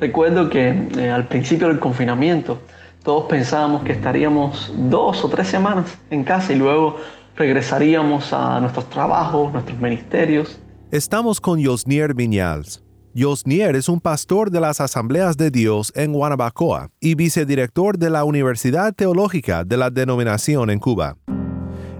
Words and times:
Recuerdo 0.00 0.48
que 0.48 0.88
eh, 0.96 1.10
al 1.10 1.26
principio 1.26 1.68
del 1.68 1.80
confinamiento 1.80 2.58
todos 3.02 3.24
pensábamos 3.24 3.82
que 3.82 3.92
estaríamos 3.92 4.72
dos 4.76 5.24
o 5.24 5.28
tres 5.28 5.48
semanas 5.48 5.98
en 6.10 6.24
casa 6.24 6.52
y 6.52 6.56
luego 6.56 6.96
regresaríamos 7.36 8.32
a 8.32 8.60
nuestros 8.60 8.88
trabajos, 8.90 9.52
nuestros 9.52 9.78
ministerios. 9.80 10.60
Estamos 10.90 11.40
con 11.40 11.64
Josnier 11.64 12.14
Viñals. 12.14 12.82
Josnier 13.16 13.74
es 13.74 13.88
un 13.88 14.00
pastor 14.00 14.50
de 14.50 14.60
las 14.60 14.80
Asambleas 14.80 15.36
de 15.36 15.50
Dios 15.50 15.92
en 15.96 16.12
Guanabacoa 16.12 16.90
y 17.00 17.14
vicedirector 17.14 17.98
de 17.98 18.10
la 18.10 18.24
Universidad 18.24 18.94
Teológica 18.94 19.64
de 19.64 19.76
la 19.76 19.90
denominación 19.90 20.70
en 20.70 20.78
Cuba. 20.78 21.16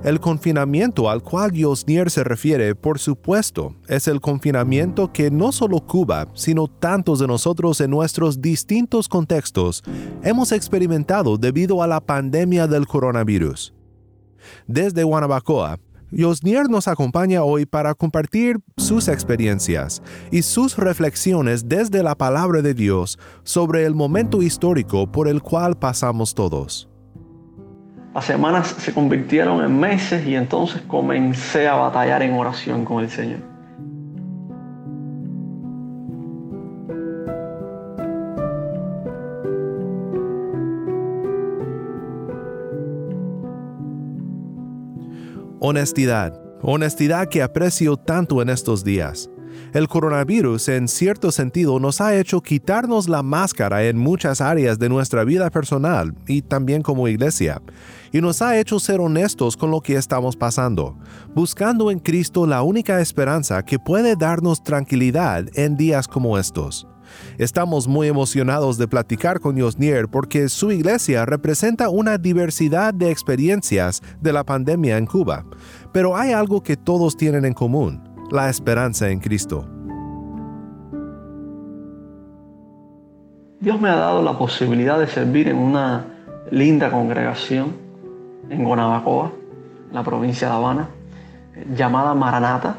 El 0.08 0.20
confinamiento 0.20 1.10
al 1.10 1.22
cual 1.22 1.52
Josnier 1.54 2.10
se 2.10 2.24
refiere, 2.24 2.74
por 2.74 2.98
supuesto, 2.98 3.74
es 3.88 4.08
el 4.08 4.22
confinamiento 4.22 5.12
que 5.12 5.30
no 5.30 5.52
solo 5.52 5.80
Cuba, 5.80 6.28
sino 6.32 6.66
tantos 6.66 7.18
de 7.18 7.26
nosotros 7.26 7.78
en 7.82 7.90
nuestros 7.90 8.40
distintos 8.40 9.06
contextos 9.06 9.82
hemos 10.22 10.50
experimentado 10.52 11.36
debido 11.36 11.82
a 11.82 11.86
la 11.86 12.00
pandemia 12.00 12.66
del 12.66 12.86
coronavirus. 12.86 13.74
Desde 14.66 15.04
Guanabacoa, 15.04 15.78
Josnier 16.10 16.70
nos 16.70 16.88
acompaña 16.88 17.42
hoy 17.42 17.66
para 17.66 17.94
compartir 17.94 18.60
sus 18.78 19.08
experiencias 19.08 20.00
y 20.30 20.40
sus 20.40 20.78
reflexiones 20.78 21.68
desde 21.68 22.02
la 22.02 22.14
palabra 22.14 22.62
de 22.62 22.72
Dios 22.72 23.18
sobre 23.42 23.84
el 23.84 23.94
momento 23.94 24.40
histórico 24.40 25.12
por 25.12 25.28
el 25.28 25.42
cual 25.42 25.78
pasamos 25.78 26.34
todos. 26.34 26.88
Las 28.18 28.26
semanas 28.26 28.74
se 28.80 28.92
convirtieron 28.92 29.64
en 29.64 29.78
meses 29.78 30.26
y 30.26 30.34
entonces 30.34 30.82
comencé 30.88 31.68
a 31.68 31.76
batallar 31.76 32.20
en 32.24 32.32
oración 32.32 32.84
con 32.84 33.04
el 33.04 33.08
Señor. 33.08 33.38
Honestidad. 45.60 46.42
Honestidad 46.60 47.28
que 47.28 47.44
aprecio 47.44 47.96
tanto 47.96 48.42
en 48.42 48.48
estos 48.48 48.82
días. 48.82 49.30
El 49.72 49.86
coronavirus 49.86 50.68
en 50.68 50.88
cierto 50.88 51.30
sentido 51.30 51.78
nos 51.78 52.00
ha 52.00 52.16
hecho 52.16 52.40
quitarnos 52.40 53.08
la 53.08 53.22
máscara 53.22 53.84
en 53.84 53.98
muchas 53.98 54.40
áreas 54.40 54.78
de 54.78 54.88
nuestra 54.88 55.24
vida 55.24 55.50
personal 55.50 56.14
y 56.26 56.42
también 56.42 56.82
como 56.82 57.06
iglesia, 57.06 57.60
y 58.10 58.20
nos 58.20 58.40
ha 58.40 58.58
hecho 58.58 58.80
ser 58.80 59.00
honestos 59.00 59.56
con 59.56 59.70
lo 59.70 59.80
que 59.80 59.96
estamos 59.96 60.36
pasando, 60.36 60.96
buscando 61.34 61.90
en 61.90 61.98
Cristo 61.98 62.46
la 62.46 62.62
única 62.62 63.00
esperanza 63.00 63.62
que 63.62 63.78
puede 63.78 64.16
darnos 64.16 64.62
tranquilidad 64.62 65.44
en 65.54 65.76
días 65.76 66.08
como 66.08 66.38
estos. 66.38 66.86
Estamos 67.38 67.86
muy 67.88 68.08
emocionados 68.08 68.78
de 68.78 68.88
platicar 68.88 69.40
con 69.40 69.60
Josnier 69.60 70.08
porque 70.08 70.48
su 70.48 70.72
iglesia 70.72 71.24
representa 71.26 71.88
una 71.88 72.18
diversidad 72.18 72.94
de 72.94 73.10
experiencias 73.10 74.02
de 74.20 74.32
la 74.32 74.44
pandemia 74.44 74.98
en 74.98 75.06
Cuba, 75.06 75.44
pero 75.92 76.16
hay 76.16 76.32
algo 76.32 76.62
que 76.62 76.76
todos 76.76 77.16
tienen 77.16 77.44
en 77.44 77.54
común, 77.54 78.07
la 78.30 78.50
esperanza 78.50 79.08
en 79.08 79.20
Cristo. 79.20 79.66
Dios 83.60 83.80
me 83.80 83.88
ha 83.88 83.96
dado 83.96 84.22
la 84.22 84.36
posibilidad 84.36 84.98
de 84.98 85.06
servir 85.06 85.48
en 85.48 85.56
una 85.56 86.04
linda 86.50 86.90
congregación 86.90 87.72
en 88.50 88.64
Guanabacoa, 88.64 89.32
la 89.92 90.02
provincia 90.02 90.48
de 90.48 90.54
Habana, 90.54 90.88
llamada 91.74 92.14
Maranata, 92.14 92.76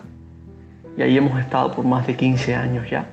y 0.95 1.01
ahí 1.01 1.17
hemos 1.17 1.39
estado 1.39 1.71
por 1.71 1.83
más 1.83 2.05
de 2.05 2.15
15 2.15 2.55
años 2.55 2.89
ya. 2.89 3.07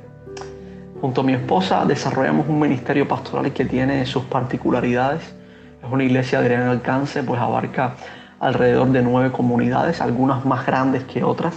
Junto 1.00 1.22
a 1.22 1.24
mi 1.24 1.32
esposa 1.32 1.84
desarrollamos 1.86 2.48
un 2.48 2.58
ministerio 2.58 3.08
pastoral 3.08 3.52
que 3.52 3.64
tiene 3.64 4.04
sus 4.06 4.24
particularidades. 4.24 5.22
Es 5.82 5.90
una 5.90 6.04
iglesia 6.04 6.40
de 6.40 6.50
gran 6.50 6.68
alcance, 6.68 7.22
pues 7.22 7.40
abarca 7.40 7.96
alrededor 8.40 8.88
de 8.88 9.02
nueve 9.02 9.32
comunidades, 9.32 10.00
algunas 10.00 10.44
más 10.44 10.66
grandes 10.66 11.04
que 11.04 11.24
otras 11.24 11.54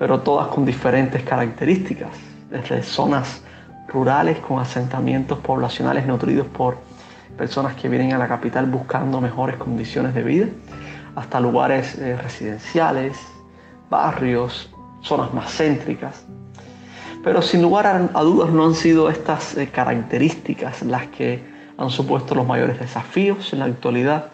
pero 0.00 0.20
todas 0.20 0.48
con 0.48 0.64
diferentes 0.64 1.22
características, 1.24 2.08
desde 2.48 2.82
zonas 2.82 3.42
rurales 3.86 4.38
con 4.38 4.58
asentamientos 4.58 5.38
poblacionales 5.40 6.06
nutridos 6.06 6.46
por 6.46 6.78
personas 7.36 7.74
que 7.74 7.86
vienen 7.90 8.14
a 8.14 8.18
la 8.18 8.26
capital 8.26 8.64
buscando 8.64 9.20
mejores 9.20 9.56
condiciones 9.56 10.14
de 10.14 10.22
vida, 10.22 10.46
hasta 11.16 11.38
lugares 11.38 11.98
eh, 11.98 12.16
residenciales, 12.16 13.18
barrios, 13.90 14.70
zonas 15.02 15.34
más 15.34 15.52
céntricas. 15.54 16.24
Pero 17.22 17.42
sin 17.42 17.60
lugar 17.60 17.86
a, 17.86 18.22
dudas 18.22 18.48
no 18.48 18.64
han 18.64 18.74
sido 18.74 19.10
estas 19.10 19.54
eh, 19.58 19.68
características 19.68 20.80
las 20.80 21.08
que 21.08 21.44
han 21.76 21.90
supuesto 21.90 22.34
los 22.34 22.46
mayores 22.46 22.80
desafíos 22.80 23.52
en 23.52 23.58
la 23.58 23.66
actualidad, 23.66 24.30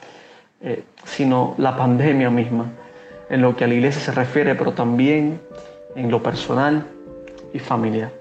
eh, 0.60 0.84
sino 1.04 1.56
la 1.58 1.76
pandemia 1.76 2.30
misma 2.30 2.66
en 3.28 3.42
lo 3.42 3.56
que 3.56 3.64
a 3.64 3.66
la 3.66 3.74
iglesia 3.74 4.00
se 4.00 4.12
refiere, 4.12 4.54
pero 4.54 4.72
también 4.72 5.40
en 5.94 6.10
lo 6.10 6.22
personal 6.22 6.86
y 7.52 7.58
familiar. 7.58 8.12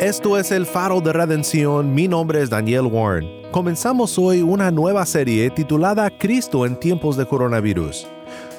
Esto 0.00 0.38
es 0.38 0.52
el 0.52 0.64
Faro 0.64 1.00
de 1.02 1.12
Redención, 1.12 1.92
mi 1.92 2.08
nombre 2.08 2.40
es 2.40 2.48
Daniel 2.48 2.86
Warren. 2.86 3.28
Comenzamos 3.50 4.18
hoy 4.18 4.42
una 4.42 4.70
nueva 4.70 5.04
serie 5.04 5.50
titulada 5.50 6.08
Cristo 6.08 6.64
en 6.64 6.80
tiempos 6.80 7.16
de 7.16 7.26
coronavirus. 7.26 8.06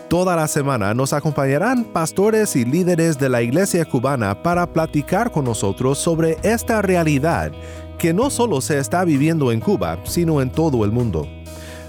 Toda 0.09 0.35
la 0.35 0.47
semana 0.47 0.95
nos 0.95 1.13
acompañarán 1.13 1.83
pastores 1.83 2.55
y 2.55 2.65
líderes 2.65 3.19
de 3.19 3.29
la 3.29 3.43
iglesia 3.43 3.85
cubana 3.85 4.41
para 4.41 4.65
platicar 4.65 5.31
con 5.31 5.45
nosotros 5.45 5.99
sobre 5.99 6.39
esta 6.41 6.81
realidad 6.81 7.51
que 7.99 8.11
no 8.11 8.31
solo 8.31 8.59
se 8.59 8.79
está 8.79 9.05
viviendo 9.05 9.51
en 9.51 9.59
Cuba, 9.59 9.99
sino 10.05 10.41
en 10.41 10.49
todo 10.49 10.83
el 10.83 10.91
mundo. 10.91 11.27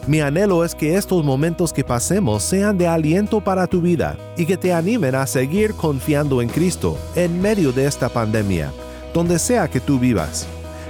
Mi 0.07 0.21
anhelo 0.21 0.67
es 0.67 0.75
que 0.75 0.97
estos 0.97 1.25
momentos 1.25 1.73
que 1.73 1.83
pasemos 1.83 2.43
sean 2.43 2.77
de 2.77 2.87
aliento 2.87 3.41
para 3.41 3.67
tu 3.67 3.81
vida 3.81 4.19
y 4.37 4.45
que 4.45 4.59
te 4.59 4.75
animen 4.75 5.15
a 5.15 5.27
seguir 5.27 5.73
confiando 5.73 6.43
en 6.43 6.51
Cristo 6.51 6.99
en 7.15 7.41
medio 7.41 7.73
de 7.73 7.87
esta 7.87 8.11
pandemia, 8.11 8.71
donde 9.15 9.39
sea 9.39 9.67
que 9.69 9.81
tú 9.81 9.99
vivas. 9.99 10.47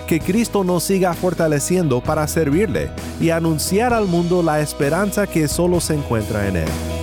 Que 0.09 0.19
Cristo 0.19 0.65
nos 0.65 0.83
siga 0.83 1.15
fortaleciendo 1.15 2.01
para 2.01 2.27
servirle 2.27 2.91
y 3.21 3.31
anunciar 3.31 3.95
al 3.95 4.07
mundo 4.07 4.43
la 4.43 4.61
esperanza 4.61 5.29
que 5.29 5.47
solo 5.47 5.79
se 5.79 5.95
encuentra 5.95 6.49
en 6.49 6.57
Él. 6.57 7.00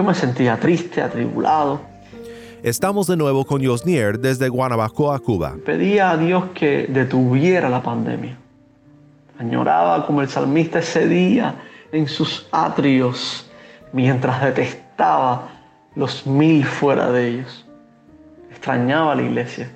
Yo 0.00 0.04
me 0.04 0.14
sentía 0.14 0.58
triste, 0.58 1.02
atribulado. 1.02 1.78
Estamos 2.62 3.06
de 3.06 3.18
nuevo 3.18 3.44
con 3.44 3.62
Josnier 3.62 4.18
desde 4.18 4.48
Guanabacoa, 4.48 5.18
Cuba. 5.18 5.56
Pedía 5.62 6.12
a 6.12 6.16
Dios 6.16 6.44
que 6.54 6.86
detuviera 6.88 7.68
la 7.68 7.82
pandemia. 7.82 8.34
Añoraba 9.38 10.06
como 10.06 10.22
el 10.22 10.30
salmista 10.30 10.78
ese 10.78 11.06
día 11.06 11.54
en 11.92 12.08
sus 12.08 12.48
atrios 12.50 13.50
mientras 13.92 14.42
detestaba 14.42 15.50
los 15.94 16.26
mil 16.26 16.64
fuera 16.64 17.12
de 17.12 17.28
ellos. 17.28 17.66
Extrañaba 18.50 19.14
la 19.14 19.20
iglesia, 19.20 19.70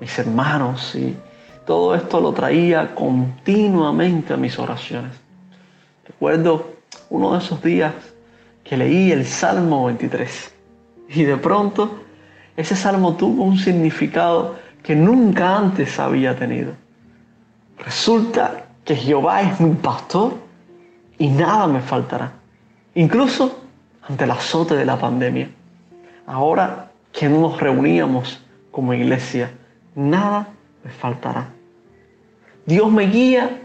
mis 0.00 0.18
hermanos 0.18 0.96
y 0.96 1.16
todo 1.64 1.94
esto 1.94 2.20
lo 2.20 2.32
traía 2.32 2.92
continuamente 2.92 4.34
a 4.34 4.36
mis 4.36 4.58
oraciones. 4.58 5.12
Recuerdo 6.08 6.74
uno 7.08 7.34
de 7.34 7.38
esos 7.38 7.62
días 7.62 7.92
que 8.64 8.76
leí 8.76 9.12
el 9.12 9.26
Salmo 9.26 9.84
23 9.84 10.54
y 11.10 11.24
de 11.24 11.36
pronto 11.36 12.00
ese 12.56 12.74
salmo 12.74 13.14
tuvo 13.14 13.44
un 13.44 13.58
significado 13.58 14.56
que 14.82 14.96
nunca 14.96 15.56
antes 15.56 15.98
había 15.98 16.36
tenido. 16.36 16.72
Resulta 17.78 18.66
que 18.84 18.96
Jehová 18.96 19.42
es 19.42 19.60
mi 19.60 19.74
pastor 19.74 20.34
y 21.18 21.28
nada 21.28 21.66
me 21.66 21.80
faltará, 21.80 22.32
incluso 22.94 23.60
ante 24.08 24.24
el 24.24 24.30
azote 24.30 24.76
de 24.76 24.84
la 24.84 24.98
pandemia. 24.98 25.50
Ahora 26.26 26.90
que 27.12 27.28
nos 27.28 27.60
reuníamos 27.60 28.42
como 28.70 28.94
iglesia, 28.94 29.52
nada 29.94 30.48
me 30.82 30.90
faltará. 30.90 31.48
Dios 32.66 32.90
me 32.90 33.06
guía 33.06 33.62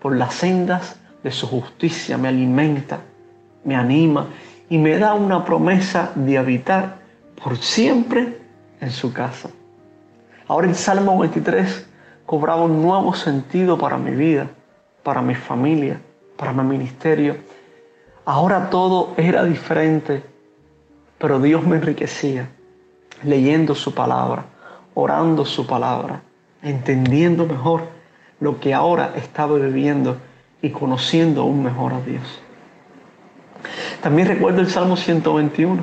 por 0.00 0.16
las 0.16 0.34
sendas 0.34 1.00
de 1.22 1.30
su 1.30 1.46
justicia, 1.46 2.16
me 2.18 2.28
alimenta 2.28 3.00
me 3.68 3.76
anima 3.76 4.28
y 4.70 4.78
me 4.78 4.98
da 4.98 5.12
una 5.12 5.44
promesa 5.44 6.10
de 6.14 6.38
habitar 6.38 6.96
por 7.42 7.58
siempre 7.58 8.38
en 8.80 8.90
su 8.90 9.12
casa. 9.12 9.50
Ahora 10.46 10.68
el 10.68 10.74
Salmo 10.74 11.18
23 11.18 11.86
cobraba 12.24 12.62
un 12.64 12.80
nuevo 12.80 13.12
sentido 13.12 13.76
para 13.76 13.98
mi 13.98 14.12
vida, 14.12 14.48
para 15.02 15.20
mi 15.20 15.34
familia, 15.34 16.00
para 16.38 16.54
mi 16.54 16.62
ministerio. 16.62 17.36
Ahora 18.24 18.70
todo 18.70 19.12
era 19.18 19.44
diferente, 19.44 20.22
pero 21.18 21.38
Dios 21.38 21.66
me 21.66 21.76
enriquecía 21.76 22.48
leyendo 23.22 23.74
su 23.74 23.92
palabra, 23.92 24.46
orando 24.94 25.44
su 25.44 25.66
palabra, 25.66 26.22
entendiendo 26.62 27.44
mejor 27.44 27.82
lo 28.40 28.60
que 28.60 28.72
ahora 28.72 29.12
estaba 29.14 29.58
viviendo 29.58 30.16
y 30.62 30.70
conociendo 30.70 31.42
aún 31.42 31.62
mejor 31.62 31.92
a 31.92 32.00
Dios. 32.00 32.47
También 34.02 34.28
recuerdo 34.28 34.60
el 34.60 34.68
Salmo 34.68 34.96
121, 34.96 35.82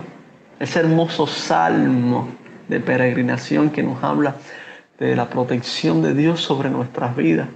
ese 0.60 0.80
hermoso 0.80 1.27
salmo 1.27 2.30
de 2.68 2.80
peregrinación 2.80 3.69
que 3.69 3.83
nos 3.83 4.04
habla 4.04 4.36
de 4.98 5.16
la 5.16 5.30
protección 5.30 6.01
de 6.01 6.13
Dios 6.13 6.42
sobre 6.42 6.69
nuestras 6.69 7.16
vidas 7.16 7.50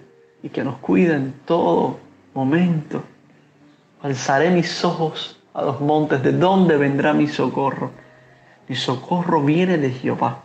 y 0.43 0.49
que 0.49 0.63
nos 0.63 0.77
cuida 0.77 1.15
en 1.15 1.33
todo 1.45 1.99
momento. 2.33 3.03
Alzaré 4.01 4.49
mis 4.49 4.83
ojos 4.83 5.39
a 5.53 5.63
los 5.63 5.81
montes, 5.81 6.21
¿de 6.23 6.31
dónde 6.33 6.77
vendrá 6.77 7.13
mi 7.13 7.27
socorro? 7.27 7.91
Mi 8.67 8.75
socorro 8.75 9.41
viene 9.43 9.77
de 9.77 9.91
Jehová, 9.91 10.43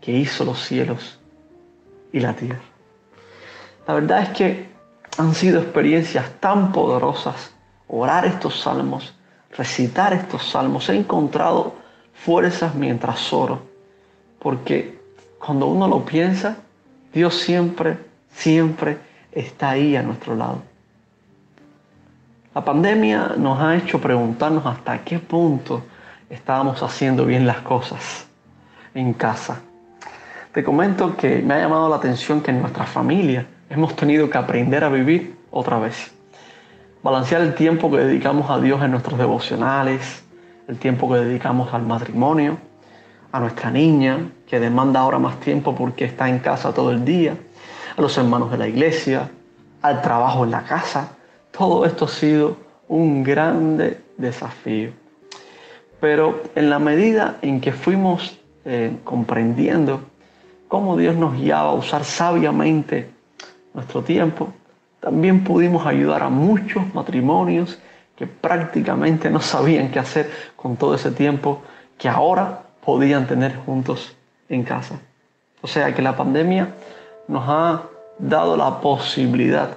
que 0.00 0.12
hizo 0.12 0.44
los 0.44 0.62
cielos 0.62 1.18
y 2.12 2.20
la 2.20 2.34
tierra. 2.34 2.60
La 3.86 3.94
verdad 3.94 4.22
es 4.22 4.28
que 4.30 4.68
han 5.18 5.34
sido 5.34 5.60
experiencias 5.60 6.30
tan 6.40 6.72
poderosas 6.72 7.54
orar 7.92 8.24
estos 8.24 8.58
salmos, 8.60 9.14
recitar 9.56 10.12
estos 10.12 10.50
salmos. 10.50 10.88
He 10.88 10.96
encontrado 10.96 11.74
fuerzas 12.14 12.74
mientras 12.74 13.32
oro, 13.32 13.60
porque 14.38 14.98
cuando 15.38 15.66
uno 15.66 15.86
lo 15.86 16.04
piensa, 16.04 16.56
Dios 17.12 17.34
siempre, 17.34 17.98
siempre 18.32 18.98
está 19.30 19.70
ahí 19.70 19.94
a 19.94 20.02
nuestro 20.02 20.34
lado. 20.34 20.62
La 22.54 22.64
pandemia 22.64 23.34
nos 23.36 23.60
ha 23.60 23.76
hecho 23.76 24.00
preguntarnos 24.00 24.64
hasta 24.66 25.04
qué 25.04 25.18
punto 25.18 25.82
estábamos 26.28 26.82
haciendo 26.82 27.24
bien 27.26 27.46
las 27.46 27.58
cosas 27.58 28.26
en 28.94 29.12
casa. 29.12 29.60
Te 30.52 30.62
comento 30.62 31.16
que 31.16 31.40
me 31.40 31.54
ha 31.54 31.58
llamado 31.60 31.88
la 31.88 31.96
atención 31.96 32.42
que 32.42 32.50
en 32.50 32.60
nuestra 32.60 32.84
familia 32.84 33.46
hemos 33.70 33.96
tenido 33.96 34.28
que 34.28 34.36
aprender 34.36 34.84
a 34.84 34.90
vivir 34.90 35.34
otra 35.50 35.78
vez. 35.78 36.12
Balancear 37.02 37.42
el 37.42 37.56
tiempo 37.56 37.90
que 37.90 37.96
dedicamos 37.96 38.48
a 38.48 38.60
Dios 38.60 38.80
en 38.80 38.92
nuestros 38.92 39.18
devocionales, 39.18 40.22
el 40.68 40.78
tiempo 40.78 41.12
que 41.12 41.18
dedicamos 41.18 41.74
al 41.74 41.82
matrimonio, 41.82 42.58
a 43.32 43.40
nuestra 43.40 43.72
niña, 43.72 44.30
que 44.46 44.60
demanda 44.60 45.00
ahora 45.00 45.18
más 45.18 45.40
tiempo 45.40 45.74
porque 45.74 46.04
está 46.04 46.28
en 46.28 46.38
casa 46.38 46.72
todo 46.72 46.92
el 46.92 47.04
día, 47.04 47.36
a 47.96 48.00
los 48.00 48.16
hermanos 48.18 48.52
de 48.52 48.58
la 48.58 48.68
iglesia, 48.68 49.28
al 49.80 50.00
trabajo 50.00 50.44
en 50.44 50.52
la 50.52 50.62
casa. 50.62 51.16
Todo 51.50 51.84
esto 51.86 52.04
ha 52.04 52.08
sido 52.08 52.56
un 52.86 53.24
grande 53.24 54.00
desafío. 54.16 54.92
Pero 56.00 56.40
en 56.54 56.70
la 56.70 56.78
medida 56.78 57.38
en 57.42 57.60
que 57.60 57.72
fuimos 57.72 58.38
eh, 58.64 58.96
comprendiendo 59.02 60.02
cómo 60.68 60.96
Dios 60.96 61.16
nos 61.16 61.34
guiaba 61.34 61.70
a 61.70 61.74
usar 61.74 62.04
sabiamente 62.04 63.10
nuestro 63.74 64.02
tiempo, 64.02 64.52
también 65.02 65.42
pudimos 65.42 65.84
ayudar 65.84 66.22
a 66.22 66.28
muchos 66.28 66.94
matrimonios 66.94 67.76
que 68.14 68.28
prácticamente 68.28 69.30
no 69.30 69.40
sabían 69.40 69.90
qué 69.90 69.98
hacer 69.98 70.30
con 70.54 70.76
todo 70.76 70.94
ese 70.94 71.10
tiempo 71.10 71.60
que 71.98 72.08
ahora 72.08 72.60
podían 72.84 73.26
tener 73.26 73.56
juntos 73.56 74.16
en 74.48 74.62
casa. 74.62 75.00
O 75.60 75.66
sea 75.66 75.92
que 75.92 76.02
la 76.02 76.16
pandemia 76.16 76.68
nos 77.26 77.44
ha 77.48 77.82
dado 78.16 78.56
la 78.56 78.80
posibilidad 78.80 79.70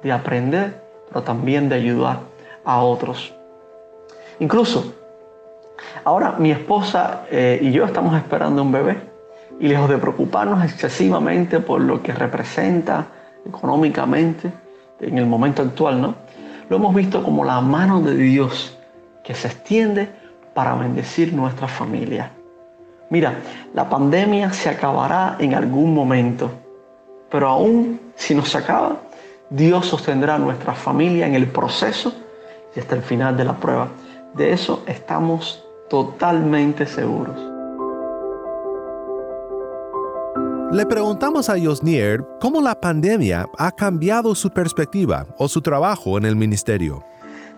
de 0.00 0.12
aprender, 0.12 0.80
pero 1.08 1.24
también 1.24 1.68
de 1.68 1.74
ayudar 1.74 2.20
a 2.64 2.80
otros. 2.80 3.34
Incluso, 4.38 4.94
ahora 6.04 6.36
mi 6.38 6.52
esposa 6.52 7.24
eh, 7.32 7.58
y 7.60 7.72
yo 7.72 7.84
estamos 7.84 8.16
esperando 8.16 8.62
un 8.62 8.70
bebé 8.70 8.96
y 9.58 9.66
lejos 9.66 9.88
de 9.88 9.98
preocuparnos 9.98 10.62
excesivamente 10.62 11.58
por 11.58 11.80
lo 11.80 12.00
que 12.00 12.12
representa 12.12 13.06
económicamente 13.44 14.52
en 15.00 15.18
el 15.18 15.26
momento 15.26 15.62
actual, 15.62 16.00
¿no? 16.00 16.14
Lo 16.68 16.76
hemos 16.76 16.94
visto 16.94 17.22
como 17.22 17.44
la 17.44 17.60
mano 17.60 18.00
de 18.00 18.14
Dios 18.14 18.76
que 19.24 19.34
se 19.34 19.48
extiende 19.48 20.08
para 20.54 20.74
bendecir 20.74 21.32
nuestra 21.32 21.68
familia. 21.68 22.30
Mira, 23.10 23.38
la 23.74 23.88
pandemia 23.88 24.52
se 24.52 24.68
acabará 24.68 25.36
en 25.38 25.54
algún 25.54 25.94
momento, 25.94 26.50
pero 27.30 27.48
aún 27.48 28.00
si 28.14 28.34
no 28.34 28.44
se 28.44 28.58
acaba, 28.58 28.96
Dios 29.50 29.86
sostendrá 29.86 30.34
a 30.34 30.38
nuestra 30.38 30.74
familia 30.74 31.26
en 31.26 31.34
el 31.34 31.46
proceso 31.46 32.12
y 32.76 32.80
hasta 32.80 32.96
el 32.96 33.02
final 33.02 33.36
de 33.36 33.44
la 33.44 33.54
prueba. 33.54 33.88
De 34.34 34.52
eso 34.52 34.82
estamos 34.86 35.64
totalmente 35.88 36.84
seguros. 36.86 37.47
Le 40.70 40.84
preguntamos 40.84 41.48
a 41.48 41.58
Josnier 41.58 42.22
cómo 42.40 42.60
la 42.60 42.78
pandemia 42.78 43.46
ha 43.56 43.72
cambiado 43.72 44.34
su 44.34 44.50
perspectiva 44.50 45.26
o 45.38 45.48
su 45.48 45.62
trabajo 45.62 46.18
en 46.18 46.26
el 46.26 46.36
ministerio. 46.36 47.02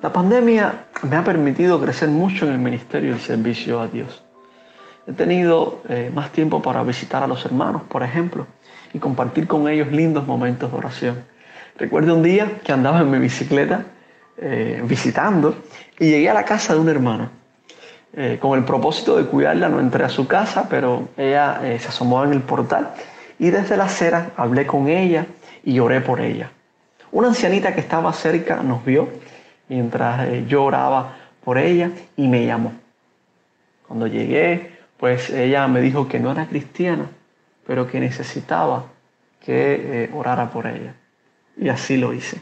La 0.00 0.12
pandemia 0.12 0.84
me 1.02 1.16
ha 1.16 1.24
permitido 1.24 1.80
crecer 1.80 2.08
mucho 2.08 2.46
en 2.46 2.52
el 2.52 2.58
ministerio 2.60 3.10
y 3.10 3.14
el 3.14 3.20
servicio 3.20 3.80
a 3.80 3.88
Dios. 3.88 4.22
He 5.08 5.12
tenido 5.12 5.82
eh, 5.88 6.12
más 6.14 6.30
tiempo 6.30 6.62
para 6.62 6.84
visitar 6.84 7.24
a 7.24 7.26
los 7.26 7.44
hermanos, 7.44 7.82
por 7.88 8.04
ejemplo, 8.04 8.46
y 8.94 9.00
compartir 9.00 9.48
con 9.48 9.66
ellos 9.68 9.90
lindos 9.90 10.24
momentos 10.24 10.70
de 10.70 10.78
oración. 10.78 11.24
Recuerdo 11.78 12.14
un 12.14 12.22
día 12.22 12.60
que 12.62 12.70
andaba 12.70 13.00
en 13.00 13.10
mi 13.10 13.18
bicicleta 13.18 13.86
eh, 14.36 14.84
visitando 14.84 15.56
y 15.98 16.10
llegué 16.10 16.30
a 16.30 16.34
la 16.34 16.44
casa 16.44 16.74
de 16.74 16.80
una 16.80 16.92
hermana. 16.92 17.32
Eh, 18.12 18.38
con 18.40 18.58
el 18.58 18.64
propósito 18.64 19.16
de 19.16 19.24
cuidarla 19.24 19.68
no 19.68 19.78
entré 19.78 20.04
a 20.04 20.08
su 20.08 20.26
casa, 20.26 20.66
pero 20.68 21.08
ella 21.16 21.60
se 21.78 21.88
asomó 21.88 22.24
en 22.24 22.32
el 22.32 22.42
portal 22.42 22.90
y 23.38 23.50
desde 23.50 23.76
la 23.76 23.84
acera 23.84 24.32
hablé 24.36 24.66
con 24.66 24.88
ella 24.88 25.26
y 25.64 25.78
oré 25.78 26.00
por 26.00 26.20
ella. 26.20 26.50
Una 27.12 27.28
ancianita 27.28 27.74
que 27.74 27.80
estaba 27.80 28.12
cerca 28.12 28.62
nos 28.62 28.84
vio 28.84 29.08
mientras 29.68 30.28
yo 30.46 30.64
oraba 30.64 31.16
por 31.44 31.58
ella 31.58 31.90
y 32.16 32.28
me 32.28 32.44
llamó. 32.44 32.72
Cuando 33.86 34.06
llegué, 34.06 34.78
pues 34.98 35.30
ella 35.30 35.66
me 35.66 35.80
dijo 35.80 36.06
que 36.06 36.20
no 36.20 36.30
era 36.30 36.46
cristiana, 36.46 37.06
pero 37.66 37.86
que 37.86 37.98
necesitaba 37.98 38.84
que 39.44 40.04
eh, 40.04 40.10
orara 40.14 40.50
por 40.50 40.66
ella. 40.66 40.94
Y 41.56 41.68
así 41.70 41.96
lo 41.96 42.12
hice. 42.12 42.40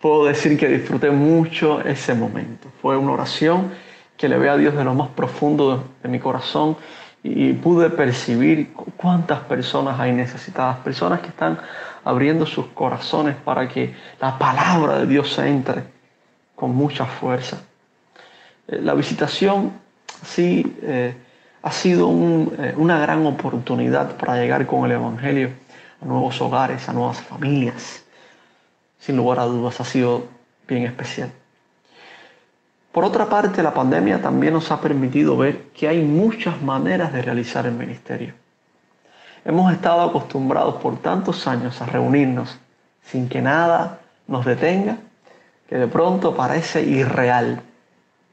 Puedo 0.00 0.24
decir 0.24 0.58
que 0.58 0.66
disfruté 0.66 1.10
mucho 1.10 1.80
ese 1.82 2.14
momento. 2.14 2.68
Fue 2.80 2.96
una 2.96 3.12
oración 3.12 3.70
que 4.22 4.28
le 4.28 4.38
ve 4.38 4.48
a 4.48 4.56
Dios 4.56 4.76
de 4.76 4.84
lo 4.84 4.94
más 4.94 5.08
profundo 5.08 5.82
de, 6.00 6.08
mi 6.08 6.20
corazón 6.20 6.76
y 7.24 7.54
pude 7.54 7.90
percibir 7.90 8.72
cuántas 8.96 9.40
personas 9.40 9.98
hay 9.98 10.12
necesitadas, 10.12 10.76
personas 10.76 11.18
que 11.18 11.26
están 11.26 11.58
abriendo 12.04 12.46
sus 12.46 12.66
corazones 12.66 13.34
para 13.34 13.66
que 13.66 13.96
la 14.20 14.38
palabra 14.38 15.00
de 15.00 15.06
Dios 15.08 15.36
entre 15.40 15.82
con 16.54 16.72
mucha 16.72 17.04
fuerza. 17.04 17.62
Eh, 18.68 18.78
la 18.80 18.94
visitación, 18.94 19.72
sí, 20.24 20.72
eh, 20.82 21.16
ha 21.60 21.72
sido 21.72 22.08
eh, 22.08 22.74
una 22.76 23.00
gran 23.00 23.26
oportunidad 23.26 24.16
para 24.18 24.36
llegar 24.36 24.68
con 24.68 24.84
el 24.84 24.92
Evangelio 24.92 25.50
a 26.00 26.04
nuevos 26.04 26.40
hogares, 26.40 26.88
a 26.88 26.92
nuevas 26.92 27.20
familias. 27.20 28.04
Sin 29.00 29.16
lugar 29.16 29.40
a 29.40 29.46
dudas 29.46 29.80
ha 29.80 29.84
sido 29.84 30.28
bien 30.68 30.84
especial. 30.84 31.32
Por 32.92 33.04
otra 33.06 33.26
parte, 33.26 33.62
la 33.62 33.72
pandemia 33.72 34.20
también 34.20 34.52
nos 34.52 34.70
ha 34.70 34.78
permitido 34.78 35.34
ver 35.34 35.68
que 35.74 35.88
hay 35.88 36.02
muchas 36.02 36.60
maneras 36.60 37.10
de 37.14 37.22
realizar 37.22 37.64
el 37.64 37.72
ministerio. 37.72 38.34
Hemos 39.46 39.72
estado 39.72 40.02
acostumbrados 40.02 40.74
por 40.76 40.98
tantos 40.98 41.46
años 41.48 41.80
a 41.80 41.86
reunirnos 41.86 42.58
sin 43.02 43.30
que 43.30 43.40
nada 43.40 44.00
nos 44.28 44.44
detenga, 44.44 44.98
que 45.68 45.76
de 45.76 45.88
pronto 45.88 46.36
parece 46.36 46.82
irreal 46.82 47.62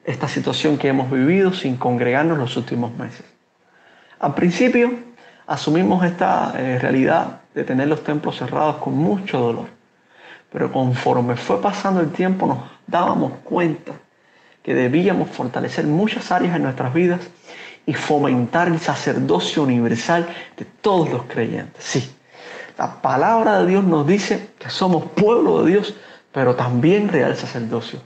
esta 0.04 0.28
situación 0.28 0.78
que 0.78 0.90
hemos 0.90 1.10
vivido 1.10 1.54
sin 1.54 1.78
congregarnos 1.78 2.38
los 2.38 2.58
últimos 2.58 2.94
meses. 2.96 3.26
Al 4.20 4.36
principio 4.36 4.92
asumimos 5.48 6.04
esta 6.04 6.54
eh, 6.58 6.80
realidad 6.80 7.42
de 7.56 7.64
tener 7.64 7.88
los 7.88 8.04
templos 8.04 8.38
cerrados 8.38 8.76
con 8.78 8.94
mucho 8.94 9.40
dolor, 9.40 9.68
pero 10.52 10.70
conforme 10.70 11.38
fue 11.38 11.62
pasando 11.62 12.02
el 12.02 12.12
tiempo 12.12 12.46
nos 12.46 12.58
dábamos 12.86 13.32
cuenta 13.46 13.94
que 14.64 14.74
debíamos 14.74 15.30
fortalecer 15.30 15.86
muchas 15.86 16.32
áreas 16.32 16.56
en 16.56 16.64
nuestras 16.64 16.94
vidas 16.94 17.22
y 17.86 17.94
fomentar 17.94 18.68
el 18.68 18.80
sacerdocio 18.80 19.64
universal 19.64 20.28
de 20.58 20.66
todos 20.66 21.10
los 21.10 21.24
creyentes. 21.24 21.84
Sí, 21.84 22.12
la 22.78 23.02
palabra 23.02 23.60
de 23.60 23.68
Dios 23.68 23.84
nos 23.84 24.06
dice 24.08 24.52
que 24.58 24.70
somos 24.70 25.06
pueblo 25.06 25.64
de 25.64 25.72
Dios, 25.72 25.96
pero 26.32 26.56
también 26.56 27.10
real 27.10 27.36
sacerdocio. 27.36 28.00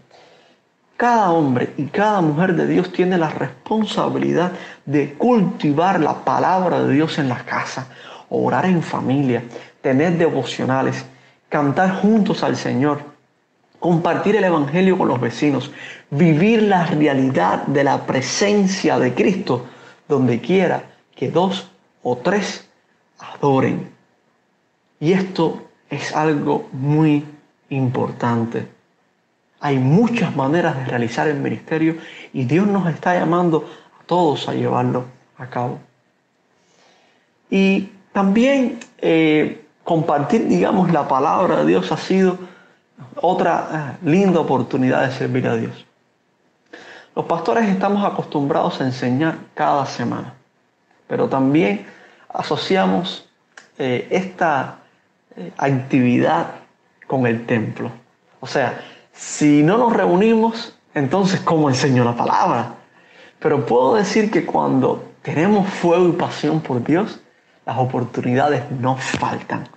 Cada 0.98 1.32
hombre 1.32 1.74
y 1.78 1.86
cada 1.86 2.22
mujer 2.22 2.56
de 2.56 2.66
Dios 2.66 2.92
tiene 2.94 3.18
la 3.18 3.30
responsabilidad 3.30 4.54
de 4.86 5.14
cultivar 5.16 6.00
la 6.00 6.24
palabra 6.24 6.84
de 6.84 6.94
Dios 6.94 7.20
en 7.20 7.30
la 7.30 7.40
casa, 7.40 7.88
orar 8.30 8.66
en 8.66 8.82
familia, 8.82 9.44
tener 9.82 10.18
devocionales, 10.18 11.06
cantar 11.50 12.02
juntos 12.02 12.42
al 12.42 12.56
Señor, 12.56 13.13
compartir 13.84 14.38
el 14.38 14.46
Evangelio 14.46 14.98
con 14.98 15.10
los 15.10 15.20
vecinos, 15.20 15.70
vivir 16.10 16.64
la 16.64 16.86
realidad 16.86 17.64
de 17.68 17.84
la 17.84 18.06
presencia 18.06 18.98
de 18.98 19.14
Cristo 19.14 19.66
donde 20.08 20.40
quiera 20.40 20.86
que 21.14 21.30
dos 21.30 21.70
o 22.02 22.16
tres 22.16 22.66
adoren. 23.20 23.90
Y 25.02 25.12
esto 25.12 25.64
es 25.90 26.16
algo 26.16 26.70
muy 26.72 27.26
importante. 27.72 28.70
Hay 29.60 29.80
muchas 29.80 30.34
maneras 30.34 30.78
de 30.78 30.86
realizar 30.86 31.28
el 31.28 31.42
ministerio 31.42 31.98
y 32.32 32.46
Dios 32.46 32.66
nos 32.66 32.88
está 32.88 33.16
llamando 33.16 33.70
a 34.00 34.06
todos 34.06 34.48
a 34.48 34.54
llevarlo 34.54 35.04
a 35.38 35.48
cabo. 35.48 35.78
Y 37.50 37.90
también 38.14 38.80
eh, 39.00 39.66
compartir, 39.84 40.48
digamos, 40.48 40.90
la 40.94 41.06
palabra 41.06 41.58
de 41.58 41.66
Dios 41.66 41.92
ha 41.92 41.98
sido 41.98 42.53
otra 43.22 43.98
eh, 44.02 44.06
linda 44.08 44.40
oportunidad 44.40 45.08
de 45.08 45.12
servir 45.12 45.48
a 45.48 45.56
Dios. 45.56 45.86
Los 47.16 47.26
pastores 47.26 47.70
estamos 47.70 48.04
acostumbrados 48.04 48.82
a 48.82 48.86
enseñar 48.86 49.38
cada 49.54 49.86
semana, 49.86 50.34
pero 51.08 51.30
también 51.30 51.86
asociamos 52.30 53.30
eh, 53.78 54.08
esta 54.10 54.80
actividad 55.58 56.48
con 57.08 57.26
el 57.26 57.46
templo. 57.46 57.92
O 58.40 58.48
sea, 58.48 58.80
si 59.14 59.64
no 59.64 59.78
nos 59.78 59.94
reunimos, 59.94 60.76
entonces 60.94 61.40
¿cómo 61.42 61.70
enseño 61.70 62.04
la 62.04 62.16
palabra? 62.16 62.76
Pero 63.40 63.66
puedo 63.66 63.96
decir 63.96 64.32
que 64.32 64.46
cuando 64.46 65.04
tenemos 65.22 65.68
fuego 65.70 66.08
y 66.08 66.14
pasión 66.14 66.62
por 66.62 66.84
Dios, 66.84 67.22
las 67.66 67.78
oportunidades 67.78 68.70
no 68.72 68.98
faltan. 68.98 69.68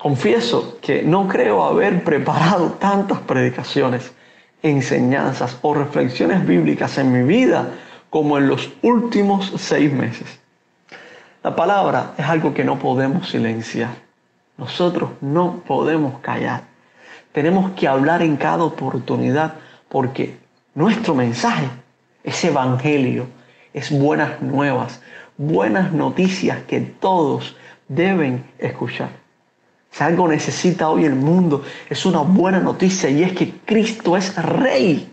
Confieso 0.00 0.78
que 0.80 1.02
no 1.02 1.28
creo 1.28 1.62
haber 1.62 2.02
preparado 2.02 2.70
tantas 2.80 3.18
predicaciones, 3.18 4.12
enseñanzas 4.62 5.58
o 5.60 5.74
reflexiones 5.74 6.46
bíblicas 6.46 6.96
en 6.96 7.12
mi 7.12 7.22
vida 7.22 7.68
como 8.08 8.38
en 8.38 8.48
los 8.48 8.70
últimos 8.80 9.52
seis 9.58 9.92
meses. 9.92 10.40
La 11.42 11.54
palabra 11.54 12.14
es 12.16 12.24
algo 12.24 12.54
que 12.54 12.64
no 12.64 12.78
podemos 12.78 13.28
silenciar. 13.28 13.90
Nosotros 14.56 15.10
no 15.20 15.62
podemos 15.66 16.18
callar. 16.20 16.62
Tenemos 17.32 17.72
que 17.72 17.86
hablar 17.86 18.22
en 18.22 18.38
cada 18.38 18.64
oportunidad 18.64 19.56
porque 19.90 20.38
nuestro 20.74 21.14
mensaje 21.14 21.68
es 22.24 22.42
evangelio, 22.42 23.26
es 23.74 23.90
buenas 23.90 24.40
nuevas, 24.40 25.02
buenas 25.36 25.92
noticias 25.92 26.62
que 26.62 26.80
todos 26.80 27.54
deben 27.86 28.50
escuchar. 28.58 29.20
Si 29.90 30.04
algo 30.04 30.28
necesita 30.28 30.88
hoy 30.88 31.04
el 31.04 31.14
mundo, 31.14 31.64
es 31.88 32.06
una 32.06 32.20
buena 32.20 32.60
noticia 32.60 33.10
y 33.10 33.22
es 33.22 33.32
que 33.32 33.52
Cristo 33.64 34.16
es 34.16 34.34
rey. 34.36 35.10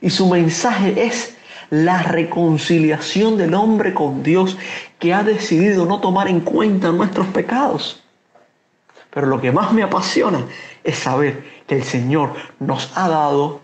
Y 0.00 0.10
su 0.10 0.28
mensaje 0.28 1.04
es 1.04 1.36
la 1.70 2.02
reconciliación 2.02 3.36
del 3.36 3.54
hombre 3.54 3.94
con 3.94 4.22
Dios 4.22 4.56
que 4.98 5.12
ha 5.12 5.22
decidido 5.24 5.86
no 5.86 6.00
tomar 6.00 6.28
en 6.28 6.40
cuenta 6.40 6.92
nuestros 6.92 7.26
pecados. 7.28 8.02
Pero 9.10 9.26
lo 9.26 9.40
que 9.40 9.52
más 9.52 9.72
me 9.72 9.82
apasiona 9.82 10.46
es 10.82 10.98
saber 10.98 11.44
que 11.66 11.76
el 11.76 11.84
Señor 11.84 12.34
nos 12.60 12.92
ha 12.96 13.08
dado 13.08 13.60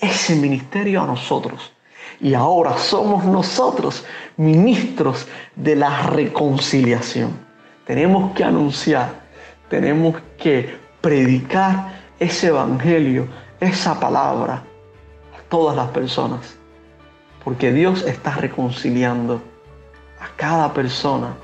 ese 0.00 0.36
ministerio 0.36 1.02
a 1.02 1.06
nosotros 1.06 1.72
y 2.20 2.34
ahora 2.34 2.76
somos 2.78 3.24
nosotros 3.24 4.04
ministros 4.36 5.26
de 5.56 5.76
la 5.76 6.02
reconciliación. 6.02 7.30
Tenemos 7.86 8.34
que 8.34 8.44
anunciar, 8.44 9.27
tenemos 9.68 10.16
que 10.38 10.76
predicar 11.00 12.00
ese 12.18 12.48
evangelio, 12.48 13.28
esa 13.60 13.98
palabra 13.98 14.64
a 15.36 15.42
todas 15.48 15.76
las 15.76 15.88
personas. 15.88 16.56
Porque 17.44 17.72
Dios 17.72 18.04
está 18.06 18.34
reconciliando 18.34 19.40
a 20.20 20.28
cada 20.36 20.72
persona 20.72 21.34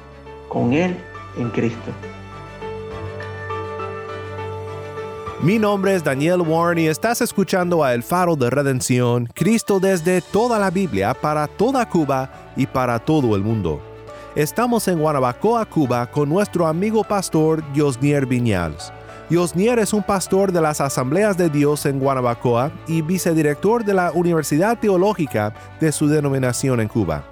con 0.49 0.73
Él 0.73 0.97
en 1.39 1.51
Cristo. 1.51 1.93
Mi 5.43 5.59
nombre 5.59 5.95
es 5.95 6.03
Daniel 6.03 6.41
Warren 6.41 6.79
y 6.79 6.87
estás 6.87 7.21
escuchando 7.21 7.85
a 7.85 7.93
El 7.93 8.03
Faro 8.03 8.35
de 8.35 8.49
Redención, 8.49 9.29
Cristo 9.35 9.79
desde 9.79 10.23
toda 10.23 10.59
la 10.59 10.71
Biblia 10.71 11.13
para 11.13 11.47
toda 11.47 11.87
Cuba 11.87 12.53
y 12.57 12.67
para 12.67 12.99
todo 12.99 13.37
el 13.37 13.43
mundo. 13.43 13.94
Estamos 14.37 14.89
en 14.89 14.99
Guanabacoa, 14.99 15.65
Cuba, 15.65 16.11
con 16.11 16.29
nuestro 16.29 16.67
amigo 16.67 17.05
pastor 17.05 17.63
Josnier 17.73 18.27
Viñals. 18.27 18.93
Josnier 19.31 19.79
es 19.79 19.93
un 19.93 20.03
pastor 20.03 20.51
de 20.51 20.61
las 20.61 20.81
Asambleas 20.81 21.37
de 21.39 21.49
Dios 21.49 21.87
en 21.87 22.01
Guanabacoa 22.01 22.73
y 22.89 23.01
vicedirector 23.01 23.85
de 23.85 23.95
la 23.95 24.11
Universidad 24.11 24.77
Teológica 24.77 25.55
de 25.79 25.93
su 25.93 26.09
denominación 26.09 26.81
en 26.81 26.89
Cuba. 26.89 27.23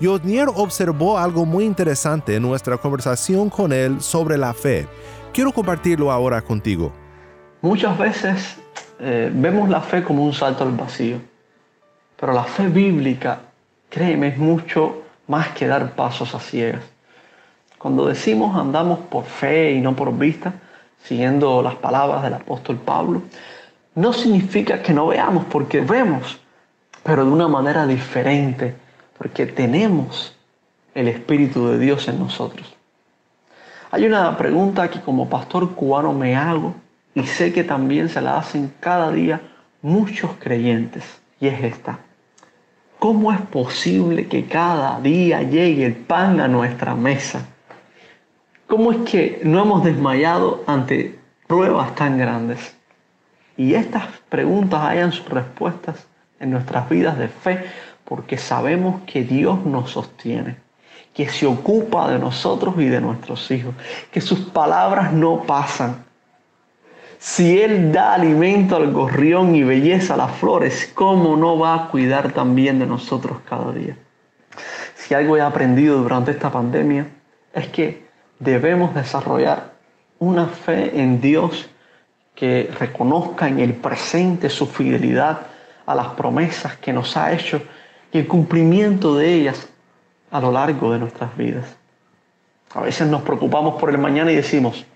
Josnier 0.00 0.48
observó 0.54 1.18
algo 1.18 1.44
muy 1.44 1.64
interesante 1.64 2.36
en 2.36 2.42
nuestra 2.44 2.78
conversación 2.78 3.50
con 3.50 3.70
él 3.70 4.00
sobre 4.00 4.38
la 4.38 4.54
fe. 4.54 4.88
Quiero 5.34 5.52
compartirlo 5.52 6.10
ahora 6.10 6.40
contigo. 6.40 6.94
Muchas 7.60 7.98
veces 7.98 8.56
eh, 9.00 9.30
vemos 9.34 9.68
la 9.68 9.82
fe 9.82 10.02
como 10.02 10.24
un 10.24 10.32
salto 10.32 10.64
al 10.64 10.70
vacío, 10.70 11.18
pero 12.18 12.32
la 12.32 12.44
fe 12.44 12.68
bíblica, 12.68 13.38
créeme, 13.90 14.28
es 14.28 14.38
mucho 14.38 15.02
más 15.28 15.50
que 15.50 15.66
dar 15.66 15.92
pasos 15.92 16.34
a 16.34 16.40
ciegas. 16.40 16.82
Cuando 17.78 18.06
decimos 18.06 18.56
andamos 18.56 18.98
por 18.98 19.24
fe 19.24 19.72
y 19.72 19.80
no 19.80 19.94
por 19.94 20.16
vista, 20.16 20.54
siguiendo 21.04 21.62
las 21.62 21.76
palabras 21.76 22.24
del 22.24 22.34
apóstol 22.34 22.76
Pablo, 22.76 23.22
no 23.94 24.12
significa 24.12 24.82
que 24.82 24.92
no 24.92 25.06
veamos, 25.06 25.44
porque 25.44 25.80
vemos, 25.80 26.40
pero 27.04 27.24
de 27.24 27.30
una 27.30 27.48
manera 27.48 27.86
diferente, 27.86 28.74
porque 29.16 29.46
tenemos 29.46 30.36
el 30.94 31.08
Espíritu 31.08 31.68
de 31.68 31.78
Dios 31.78 32.08
en 32.08 32.18
nosotros. 32.18 32.74
Hay 33.90 34.04
una 34.04 34.36
pregunta 34.36 34.90
que 34.90 35.00
como 35.00 35.28
pastor 35.28 35.74
cubano 35.74 36.12
me 36.12 36.36
hago 36.36 36.74
y 37.14 37.26
sé 37.26 37.52
que 37.52 37.64
también 37.64 38.08
se 38.08 38.20
la 38.20 38.38
hacen 38.38 38.72
cada 38.80 39.10
día 39.10 39.40
muchos 39.82 40.32
creyentes. 40.38 41.04
Y 41.40 41.46
es 41.48 41.62
esta. 41.62 41.98
¿Cómo 42.98 43.32
es 43.32 43.40
posible 43.40 44.26
que 44.26 44.46
cada 44.46 45.00
día 45.00 45.42
llegue 45.42 45.86
el 45.86 45.94
pan 45.94 46.40
a 46.40 46.48
nuestra 46.48 46.96
mesa? 46.96 47.46
¿Cómo 48.66 48.90
es 48.90 48.98
que 49.08 49.40
no 49.44 49.62
hemos 49.62 49.84
desmayado 49.84 50.64
ante 50.66 51.16
pruebas 51.46 51.94
tan 51.94 52.18
grandes? 52.18 52.76
Y 53.56 53.74
estas 53.74 54.04
preguntas 54.28 54.82
hayan 54.82 55.12
sus 55.12 55.28
respuestas 55.28 56.08
en 56.40 56.50
nuestras 56.50 56.88
vidas 56.88 57.16
de 57.18 57.28
fe 57.28 57.66
porque 58.04 58.36
sabemos 58.36 59.02
que 59.06 59.22
Dios 59.22 59.64
nos 59.64 59.90
sostiene, 59.92 60.56
que 61.14 61.28
se 61.28 61.46
ocupa 61.46 62.10
de 62.10 62.18
nosotros 62.18 62.74
y 62.78 62.86
de 62.86 63.00
nuestros 63.00 63.48
hijos, 63.52 63.76
que 64.10 64.20
sus 64.20 64.40
palabras 64.40 65.12
no 65.12 65.44
pasan, 65.44 66.04
si 67.18 67.60
Él 67.60 67.92
da 67.92 68.14
alimento 68.14 68.76
al 68.76 68.92
gorrión 68.92 69.56
y 69.56 69.64
belleza 69.64 70.14
a 70.14 70.16
las 70.16 70.32
flores, 70.32 70.90
¿cómo 70.94 71.36
no 71.36 71.58
va 71.58 71.74
a 71.74 71.88
cuidar 71.88 72.32
también 72.32 72.78
de 72.78 72.86
nosotros 72.86 73.38
cada 73.48 73.72
día? 73.72 73.96
Si 74.94 75.14
algo 75.14 75.36
he 75.36 75.40
aprendido 75.40 75.98
durante 75.98 76.30
esta 76.30 76.50
pandemia 76.50 77.06
es 77.52 77.68
que 77.68 78.06
debemos 78.38 78.94
desarrollar 78.94 79.72
una 80.18 80.46
fe 80.46 81.00
en 81.00 81.20
Dios 81.20 81.68
que 82.34 82.70
reconozca 82.78 83.48
en 83.48 83.58
el 83.58 83.74
presente 83.74 84.48
su 84.48 84.66
fidelidad 84.66 85.40
a 85.86 85.94
las 85.94 86.08
promesas 86.08 86.76
que 86.76 86.92
nos 86.92 87.16
ha 87.16 87.32
hecho 87.32 87.60
y 88.12 88.18
el 88.18 88.28
cumplimiento 88.28 89.16
de 89.16 89.32
ellas 89.34 89.68
a 90.30 90.40
lo 90.40 90.52
largo 90.52 90.92
de 90.92 91.00
nuestras 91.00 91.36
vidas. 91.36 91.76
A 92.74 92.82
veces 92.82 93.08
nos 93.08 93.22
preocupamos 93.22 93.80
por 93.80 93.90
el 93.90 93.98
mañana 93.98 94.30
y 94.30 94.36
decimos, 94.36 94.86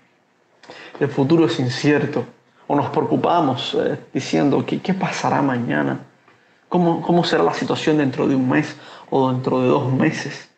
el 0.99 1.09
futuro 1.09 1.45
es 1.45 1.59
incierto. 1.59 2.25
O 2.67 2.75
nos 2.75 2.89
preocupamos 2.89 3.75
eh, 3.75 3.99
diciendo 4.13 4.65
que, 4.65 4.81
qué 4.81 4.93
pasará 4.93 5.41
mañana, 5.41 5.99
¿Cómo, 6.69 7.03
cómo 7.03 7.23
será 7.23 7.43
la 7.43 7.53
situación 7.53 7.99
dentro 7.99 8.27
de 8.27 8.35
un 8.35 8.49
mes 8.49 8.75
o 9.11 9.31
dentro 9.31 9.61
de 9.61 9.67
dos 9.67 9.93
meses. 9.93 10.49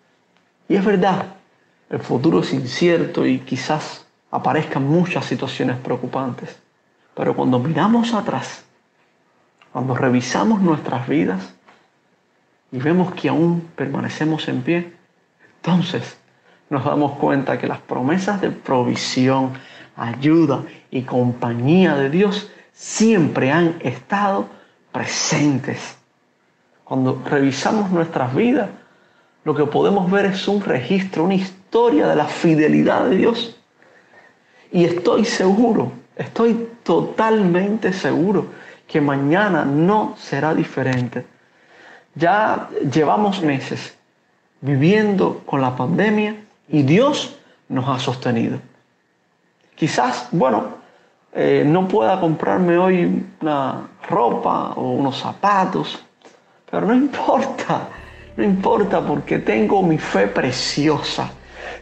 Y 0.69 0.75
es 0.75 0.85
verdad, 0.85 1.25
el 1.89 1.99
futuro 1.99 2.39
es 2.39 2.53
incierto 2.53 3.25
y 3.25 3.39
quizás 3.39 4.05
aparezcan 4.31 4.87
muchas 4.87 5.25
situaciones 5.25 5.77
preocupantes. 5.77 6.57
Pero 7.15 7.35
cuando 7.35 7.59
miramos 7.59 8.13
atrás, 8.13 8.63
cuando 9.73 9.93
revisamos 9.93 10.61
nuestras 10.61 11.05
vidas 11.05 11.53
y 12.71 12.77
vemos 12.77 13.13
que 13.13 13.27
aún 13.27 13.69
permanecemos 13.75 14.47
en 14.47 14.61
pie, 14.61 14.93
entonces 15.57 16.17
nos 16.69 16.85
damos 16.85 17.17
cuenta 17.17 17.57
que 17.57 17.67
las 17.67 17.79
promesas 17.79 18.39
de 18.39 18.51
provisión, 18.51 19.51
ayuda 19.95 20.63
y 20.91 21.03
compañía 21.03 21.95
de 21.95 22.09
Dios 22.09 22.49
siempre 22.73 23.51
han 23.51 23.75
estado 23.81 24.47
presentes. 24.91 25.97
Cuando 26.83 27.21
revisamos 27.25 27.89
nuestras 27.91 28.35
vidas, 28.35 28.69
lo 29.43 29.55
que 29.55 29.65
podemos 29.65 30.09
ver 30.09 30.25
es 30.25 30.47
un 30.47 30.61
registro, 30.61 31.23
una 31.23 31.35
historia 31.35 32.07
de 32.07 32.15
la 32.15 32.25
fidelidad 32.25 33.05
de 33.05 33.17
Dios 33.17 33.55
Y 34.71 34.85
estoy 34.85 35.23
seguro, 35.23 35.91
estoy 36.15 36.69
totalmente 36.83 37.93
seguro 37.93 38.47
que 38.87 38.99
mañana 38.99 39.65
no 39.65 40.15
será 40.17 40.53
diferente. 40.53 41.25
Ya 42.15 42.69
llevamos 42.91 43.41
meses 43.41 43.97
viviendo 44.61 45.41
con 45.45 45.61
la 45.61 45.75
pandemia 45.75 46.35
y 46.67 46.83
Dios 46.83 47.37
nos 47.69 47.87
ha 47.87 47.99
sostenido. 47.99 48.59
Quizás, 49.75 50.29
bueno, 50.31 50.85
eh, 51.33 51.63
no 51.67 51.85
pueda 51.85 52.17
comprarme 52.19 52.77
hoy 52.77 53.25
una 53.41 53.89
ropa 54.09 54.71
o 54.75 54.91
unos 54.91 55.19
zapatos, 55.19 56.01
pero 56.71 56.87
no 56.87 56.93
importa, 56.95 57.89
no 58.37 58.43
importa 58.43 59.01
porque 59.01 59.39
tengo 59.39 59.83
mi 59.83 59.97
fe 59.97 60.27
preciosa, 60.27 61.29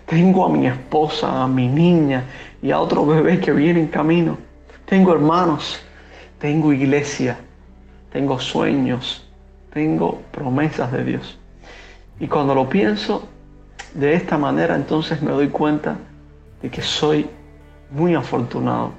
tengo 0.08 0.46
a 0.46 0.50
mi 0.50 0.66
esposa, 0.66 1.44
a 1.44 1.48
mi 1.48 1.68
niña 1.68 2.24
y 2.64 2.72
a 2.72 2.80
otro 2.80 3.06
bebé 3.06 3.40
que 3.40 3.52
viene 3.52 3.82
en 3.82 3.88
camino, 3.88 4.38
tengo 4.86 5.14
hermanos, 5.14 5.80
tengo 6.40 6.74
iglesia, 6.74 7.38
tengo 8.12 8.40
sueños, 8.40 9.30
tengo 9.72 10.20
promesas 10.32 10.92
de 10.92 11.04
Dios. 11.04 11.38
Y 12.20 12.28
cuando 12.28 12.56
lo 12.56 12.68
pienso 12.68 13.28
de 13.94 14.16
esta 14.16 14.40
manera, 14.40 14.76
entonces 14.76 15.22
me 15.22 15.32
doy 15.32 15.50
cuenta 15.50 15.96
de 16.62 16.72
que 16.72 16.82
soy 16.82 17.28
muy 17.94 18.16
afortunado, 18.16 18.92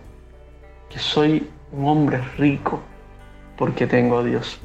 que 0.88 0.98
soy 0.98 1.50
un 1.72 1.88
hombre 1.88 2.22
rico 2.38 2.80
porque 3.58 3.86
tengo 3.86 4.18
a 4.18 4.24
Dios. 4.24 4.60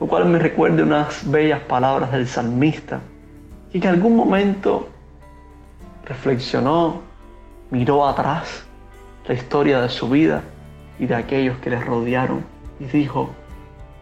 Lo 0.00 0.06
cual 0.06 0.26
me 0.26 0.38
recuerda 0.38 0.84
unas 0.84 1.28
bellas 1.28 1.60
palabras 1.60 2.12
del 2.12 2.28
salmista, 2.28 3.00
que 3.72 3.78
en 3.78 3.88
algún 3.88 4.14
momento 4.14 4.88
reflexionó, 6.04 7.02
miró 7.70 8.06
atrás 8.06 8.64
la 9.26 9.34
historia 9.34 9.80
de 9.80 9.88
su 9.88 10.08
vida 10.08 10.42
y 11.00 11.06
de 11.06 11.16
aquellos 11.16 11.58
que 11.58 11.70
le 11.70 11.80
rodearon 11.80 12.44
y 12.78 12.84
dijo, 12.84 13.30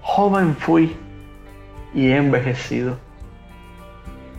joven 0.02 0.54
fui 0.54 0.94
y 1.94 2.08
he 2.08 2.16
envejecido 2.16 2.98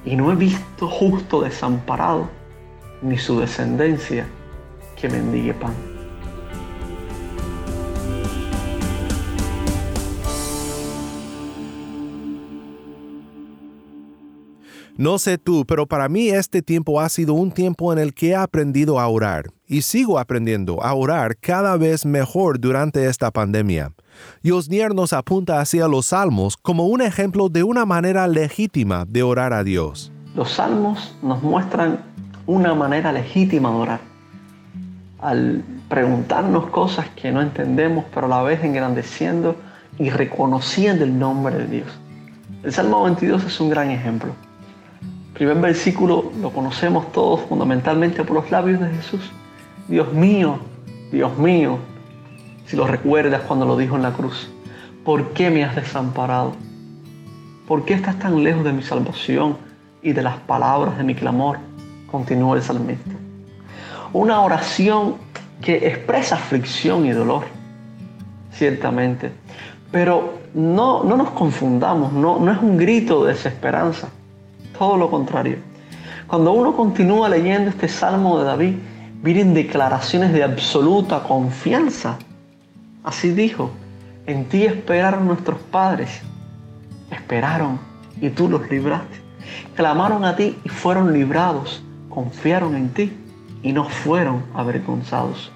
y 0.05 0.15
no 0.15 0.31
he 0.31 0.35
visto 0.35 0.87
justo 0.87 1.41
desamparado 1.41 2.29
ni 3.01 3.17
su 3.17 3.39
descendencia 3.39 4.27
que 5.05 5.09
mendigue 5.09 5.53
pan. 5.53 5.73
No 14.97 15.19
sé 15.19 15.37
tú, 15.37 15.65
pero 15.67 15.85
para 15.85 16.07
mí 16.07 16.29
este 16.29 16.61
tiempo 16.61 17.01
ha 17.01 17.09
sido 17.09 17.33
un 17.33 17.51
tiempo 17.51 17.91
en 17.91 17.99
el 17.99 18.13
que 18.13 18.29
he 18.29 18.35
aprendido 18.35 18.99
a 18.99 19.07
orar 19.07 19.51
y 19.67 19.81
sigo 19.81 20.17
aprendiendo 20.17 20.81
a 20.81 20.93
orar 20.93 21.35
cada 21.37 21.75
vez 21.75 22.05
mejor 22.05 22.59
durante 22.59 23.05
esta 23.07 23.29
pandemia. 23.29 23.91
Y 24.41 24.51
Osnier 24.51 24.95
nos 24.95 25.11
apunta 25.11 25.59
hacia 25.59 25.89
los 25.89 26.07
salmos 26.07 26.55
como 26.55 26.87
un 26.87 27.01
ejemplo 27.01 27.49
de 27.49 27.63
una 27.63 27.85
manera 27.85 28.27
legítima 28.29 29.05
de 29.05 29.21
orar 29.21 29.51
a 29.51 29.65
Dios. 29.65 30.13
Los 30.33 30.51
salmos 30.51 31.15
nos 31.21 31.43
muestran 31.43 31.99
una 32.45 32.73
manera 32.73 33.11
legítima 33.11 33.69
de 33.69 33.75
orar. 33.75 34.14
Al 35.25 35.63
preguntarnos 35.89 36.67
cosas 36.67 37.07
que 37.15 37.31
no 37.31 37.41
entendemos, 37.41 38.05
pero 38.13 38.27
a 38.27 38.29
la 38.29 38.43
vez 38.43 38.63
engrandeciendo 38.63 39.55
y 39.97 40.09
reconociendo 40.09 41.03
el 41.03 41.17
nombre 41.17 41.57
de 41.57 41.67
Dios. 41.67 41.87
El 42.63 42.71
Salmo 42.71 43.03
22 43.03 43.43
es 43.43 43.59
un 43.59 43.69
gran 43.69 43.89
ejemplo 43.89 44.33
primer 45.35 45.57
versículo 45.57 46.31
lo 46.41 46.49
conocemos 46.49 47.11
todos 47.11 47.41
fundamentalmente 47.41 48.23
por 48.23 48.37
los 48.37 48.51
labios 48.51 48.79
de 48.79 48.89
Jesús. 48.89 49.31
Dios 49.87 50.11
mío, 50.13 50.59
Dios 51.11 51.37
mío, 51.37 51.77
si 52.65 52.77
lo 52.77 52.87
recuerdas 52.87 53.41
cuando 53.41 53.65
lo 53.65 53.77
dijo 53.77 53.97
en 53.97 54.01
la 54.01 54.13
cruz, 54.13 54.49
¿por 55.03 55.33
qué 55.33 55.51
me 55.51 55.63
has 55.63 55.75
desamparado? 55.75 56.53
¿Por 57.67 57.83
qué 57.83 57.93
estás 57.93 58.17
tan 58.17 58.43
lejos 58.43 58.63
de 58.63 58.71
mi 58.71 58.81
salvación 58.81 59.57
y 60.01 60.13
de 60.13 60.23
las 60.23 60.37
palabras 60.37 60.97
de 60.97 61.03
mi 61.03 61.15
clamor? 61.15 61.57
Continúa 62.09 62.55
el 62.55 62.63
salmista. 62.63 63.24
Una 64.15 64.39
oración 64.39 65.15
que 65.61 65.87
expresa 65.87 66.35
aflicción 66.35 67.05
y 67.05 67.11
dolor, 67.11 67.43
ciertamente, 68.53 69.29
pero 69.91 70.35
no, 70.53 71.03
no 71.03 71.17
nos 71.17 71.31
confundamos, 71.31 72.13
no, 72.13 72.39
no 72.39 72.49
es 72.49 72.57
un 72.59 72.77
grito 72.77 73.25
de 73.25 73.33
desesperanza 73.33 74.07
todo 74.77 74.95
lo 74.95 75.11
contrario. 75.11 75.57
Cuando 76.27 76.53
uno 76.53 76.77
continúa 76.77 77.27
leyendo 77.27 77.69
este 77.69 77.89
salmo 77.89 78.39
de 78.39 78.45
David, 78.45 78.75
vienen 79.21 79.53
declaraciones 79.53 80.31
de 80.31 80.43
absoluta 80.43 81.21
confianza. 81.23 82.17
Así 83.03 83.31
dijo, 83.31 83.71
en 84.27 84.45
ti 84.45 84.63
esperaron 84.63 85.27
nuestros 85.27 85.59
padres. 85.59 86.21
Esperaron 87.11 87.79
y 88.21 88.29
tú 88.29 88.47
los 88.47 88.69
libraste. 88.69 89.19
Clamaron 89.75 90.23
a 90.23 90.37
ti 90.37 90.57
y 90.63 90.69
fueron 90.69 91.11
librados. 91.11 91.83
Confiaron 92.07 92.77
en 92.77 92.93
ti 92.93 93.11
y 93.65 93.73
no 93.73 93.83
fueron 93.83 94.45
avergonzados. 94.53 95.51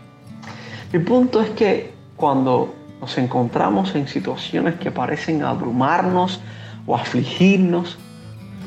Mi 0.91 0.97
punto 0.97 1.41
es 1.41 1.51
que 1.51 1.93
cuando 2.17 2.73
nos 2.99 3.15
encontramos 3.19 3.93
en 3.93 4.07
situaciones 4.07 4.75
que 4.79 4.89
parecen 4.89 5.43
abrumarnos 5.43 6.41
o 6.87 6.95
afligirnos, 6.95 7.99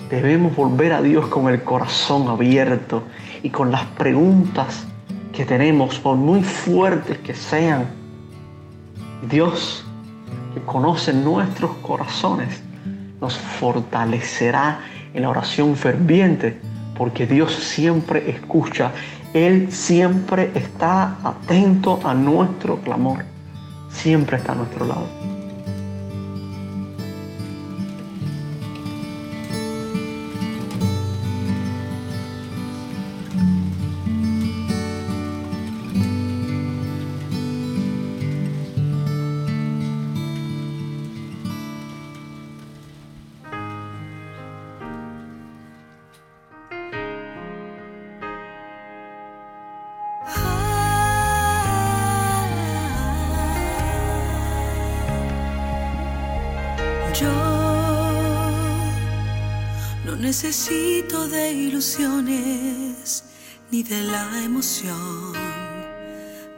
debemos 0.09 0.55
volver 0.55 0.93
a 0.93 1.03
Dios 1.03 1.27
con 1.27 1.49
el 1.49 1.61
corazón 1.65 2.29
abierto 2.29 3.03
y 3.43 3.51
con 3.51 3.73
las 3.73 3.85
preguntas 3.85 4.87
que 5.33 5.45
tenemos, 5.45 5.99
por 5.99 6.17
muy 6.17 6.45
fuertes 6.45 7.19
que 7.19 7.35
sean. 7.35 7.87
Dios, 9.29 9.85
que 10.55 10.61
conoce 10.61 11.13
nuestros 11.13 11.73
corazones, 11.79 12.63
nos 13.21 13.37
fortalecerá 13.37 14.83
en 15.15 15.23
la 15.23 15.31
oración 15.31 15.75
ferviente, 15.75 16.61
porque 16.97 17.27
Dios 17.27 17.53
siempre 17.53 18.31
escucha, 18.31 18.93
Él 19.35 19.73
siempre 19.73 20.51
está 20.55 21.17
atento 21.25 22.01
a 22.05 22.15
nuestro 22.15 22.77
clamor, 22.79 23.25
siempre 23.91 24.37
está 24.37 24.53
a 24.53 24.57
nuestro 24.57 24.87
lado. 24.87 25.07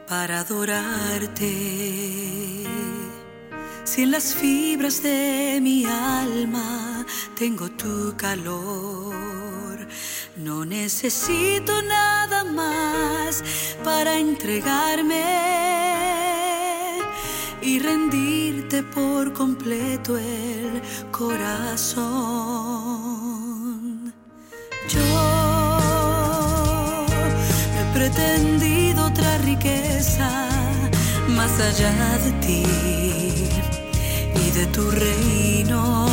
Para 0.07 0.39
adorarte. 0.39 1.53
Si 3.83 4.03
en 4.03 4.11
las 4.11 4.33
fibras 4.33 5.03
de 5.03 5.59
mi 5.61 5.85
alma 5.85 7.05
tengo 7.37 7.69
tu 7.71 8.15
calor, 8.15 9.87
no 10.37 10.63
necesito 10.63 11.81
nada 11.81 12.45
más 12.45 13.43
para 13.83 14.17
entregarme 14.17 15.23
y 17.61 17.79
rendirte 17.79 18.83
por 18.83 19.33
completo 19.33 20.17
el 20.17 20.81
corazón. 21.11 22.05
Yo 24.87 25.44
otra 28.97 29.37
riqueza 29.39 30.29
más 31.29 31.59
allá 31.59 32.17
de 32.23 32.31
ti 32.45 32.63
y 34.35 34.51
de 34.51 34.65
tu 34.67 34.89
reino. 34.91 36.07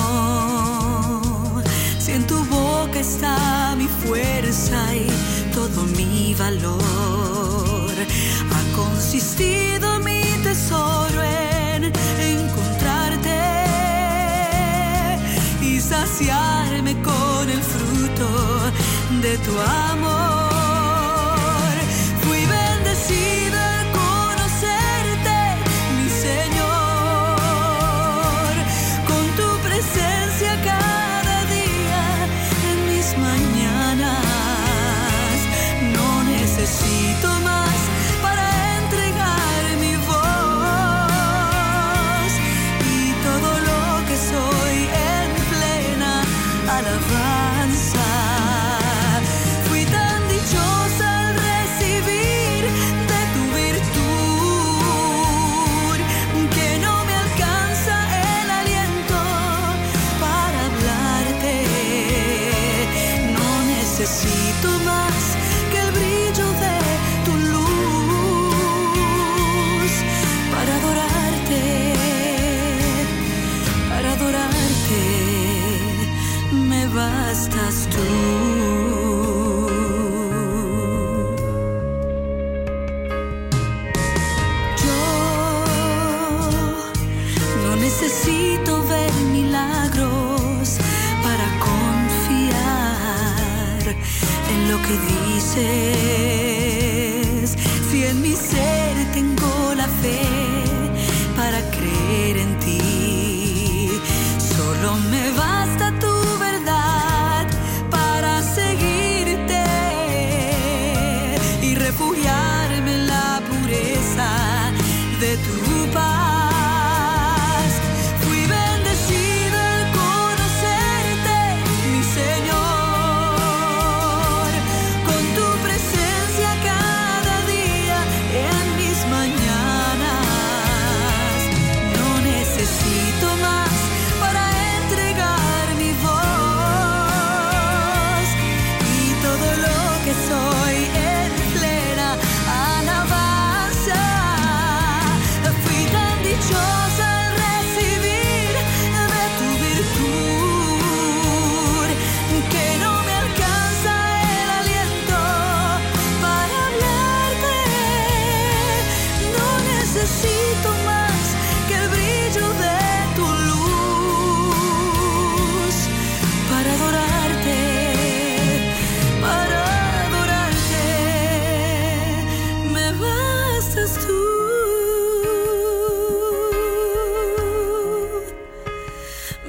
Si 1.98 2.12
en 2.12 2.26
tu 2.26 2.44
boca 2.46 2.98
está 2.98 3.74
mi 3.76 3.88
fuerza 3.88 4.94
y 4.94 5.06
todo 5.52 5.84
mi 5.96 6.34
valor, 6.34 7.92
ha 8.54 8.76
consistido 8.76 10.00
mi 10.00 10.22
tesoro 10.42 11.22
en 11.22 11.84
encontrarte 12.20 13.40
y 15.60 15.80
saciarme 15.80 16.94
con 17.02 17.48
el 17.48 17.62
fruto 17.62 18.28
de 19.22 19.38
tu 19.38 19.52
amor. 19.90 20.51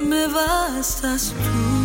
Me 0.04 0.26
bastas 0.28 1.32
tú. 1.32 1.84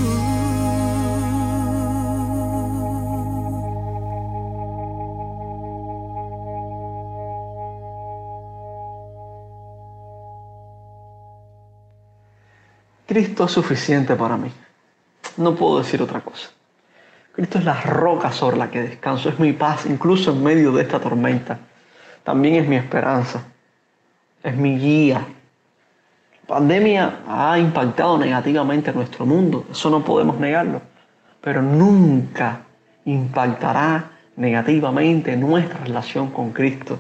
Cristo 13.10 13.46
es 13.46 13.52
suficiente 13.52 14.16
para 14.16 14.38
mí. 14.38 14.52
No 15.38 15.56
puedo 15.56 15.80
decir 15.80 16.00
otra 16.02 16.22
cosa. 16.22 16.50
Cristo 17.32 17.58
es 17.58 17.66
la 17.66 17.82
roca 17.82 18.32
sobre 18.32 18.58
la 18.58 18.70
que 18.70 18.82
descanso, 18.82 19.30
es 19.30 19.40
mi 19.40 19.54
paz, 19.54 19.86
incluso 19.88 20.32
en 20.32 20.44
medio 20.44 20.72
de 20.72 20.84
esta 20.84 21.00
tormenta. 21.00 21.58
También 22.24 22.56
es 22.56 22.68
mi 22.68 22.76
esperanza, 22.76 23.46
es 24.44 24.56
mi 24.56 24.78
guía. 24.78 25.26
Pandemia 26.50 27.20
ha 27.28 27.58
impactado 27.58 28.18
negativamente 28.18 28.92
nuestro 28.92 29.26
mundo, 29.26 29.66
eso 29.72 29.90
no 29.90 30.04
podemos 30.04 30.38
negarlo, 30.40 30.82
pero 31.40 31.62
nunca 31.62 32.64
impactará 33.06 34.12
negativamente 34.36 35.38
nuestra 35.38 35.80
relación 35.86 36.32
con 36.32 36.52
Cristo 36.52 37.00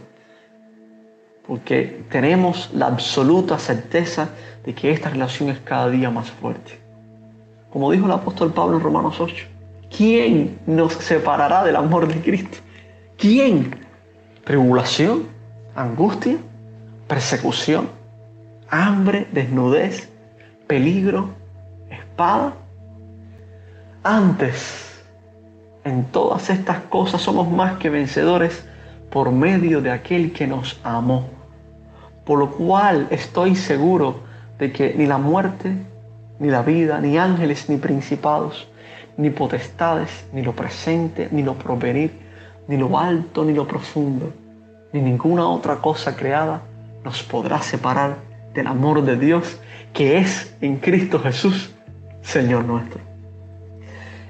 porque 1.50 2.06
tenemos 2.12 2.70
la 2.76 2.86
absoluta 2.86 3.58
certeza 3.58 4.30
de 4.64 4.76
que 4.76 4.92
esta 4.92 5.10
relación 5.10 5.50
es 5.50 5.58
cada 5.62 5.90
día 5.90 6.12
más 6.12 6.30
fuerte. 6.30 6.80
Como 7.72 7.92
dijo 7.92 8.06
el 8.06 8.12
apóstol 8.12 8.54
Pablo 8.54 8.78
en 8.78 8.84
Romanos 8.84 9.20
8, 9.20 9.48
¿quién 9.90 10.60
nos 10.68 10.94
separará 10.94 11.64
del 11.64 11.76
amor 11.76 12.08
de 12.08 12.22
Cristo? 12.22 12.60
¿Quién? 13.18 13.76
¿Tribulación? 14.44 15.24
¿Angustia? 15.76 16.38
¿Persecución? 17.08 17.99
¿Hambre? 18.70 19.28
¿Desnudez? 19.32 20.10
¿Peligro? 20.68 21.30
¿Espada? 21.90 22.54
Antes, 24.04 25.04
en 25.84 26.06
todas 26.06 26.50
estas 26.50 26.80
cosas 26.84 27.22
somos 27.22 27.50
más 27.50 27.78
que 27.78 27.90
vencedores 27.90 28.66
por 29.10 29.32
medio 29.32 29.82
de 29.82 29.92
aquel 29.92 30.32
que 30.32 30.48
nos 30.48 30.80
amó 30.84 31.40
por 32.30 32.38
lo 32.38 32.52
cual 32.52 33.08
estoy 33.10 33.56
seguro 33.56 34.20
de 34.60 34.72
que 34.72 34.94
ni 34.94 35.08
la 35.08 35.18
muerte, 35.18 35.76
ni 36.38 36.50
la 36.50 36.62
vida, 36.62 37.02
ni 37.02 37.18
ángeles, 37.18 37.68
ni 37.70 37.78
principados, 37.78 38.68
ni 39.18 39.32
potestades, 39.32 40.28
ni 40.32 40.44
lo 40.44 40.56
presente, 40.56 41.28
ni 41.32 41.42
lo 41.42 41.56
provenir, 41.56 42.12
ni 42.68 42.78
lo 42.78 43.00
alto, 43.00 43.44
ni 43.44 43.54
lo 43.54 43.68
profundo, 43.68 44.32
ni 44.94 45.02
ninguna 45.02 45.48
otra 45.48 45.78
cosa 45.78 46.16
creada 46.16 46.62
nos 47.04 47.24
podrá 47.24 47.64
separar 47.64 48.18
del 48.60 48.68
amor 48.68 49.04
de 49.04 49.16
Dios 49.16 49.58
que 49.94 50.18
es 50.18 50.54
en 50.60 50.76
Cristo 50.78 51.18
Jesús, 51.22 51.74
Señor 52.22 52.66
nuestro. 52.66 53.00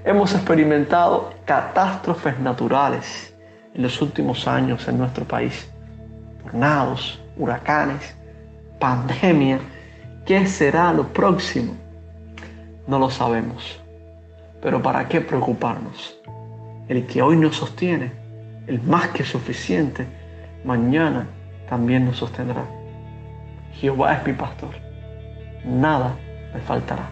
Hemos 0.05 0.35
experimentado 0.35 1.33
catástrofes 1.45 2.39
naturales 2.39 3.33
en 3.73 3.81
los 3.81 3.99
últimos 4.03 4.47
años 4.47 4.87
en 4.87 4.99
nuestro 4.99 5.25
país. 5.25 5.67
Tornados, 6.43 7.19
huracanes, 7.37 8.15
pandemia. 8.79 9.59
¿Qué 10.27 10.45
será 10.45 10.93
lo 10.93 11.07
próximo? 11.07 11.73
No 12.85 12.99
lo 12.99 13.09
sabemos. 13.09 13.81
Pero 14.61 14.79
¿para 14.79 15.07
qué 15.07 15.21
preocuparnos? 15.21 16.19
El 16.87 17.07
que 17.07 17.23
hoy 17.23 17.35
nos 17.35 17.55
sostiene, 17.55 18.11
el 18.67 18.79
más 18.83 19.07
que 19.07 19.23
suficiente, 19.23 20.05
mañana 20.63 21.27
también 21.67 22.05
nos 22.05 22.17
sostendrá. 22.17 22.78
Jehová 23.73 24.15
es 24.15 24.25
mi 24.25 24.33
pastor. 24.33 24.71
Nada 25.65 26.15
me 26.53 26.59
faltará. 26.61 27.09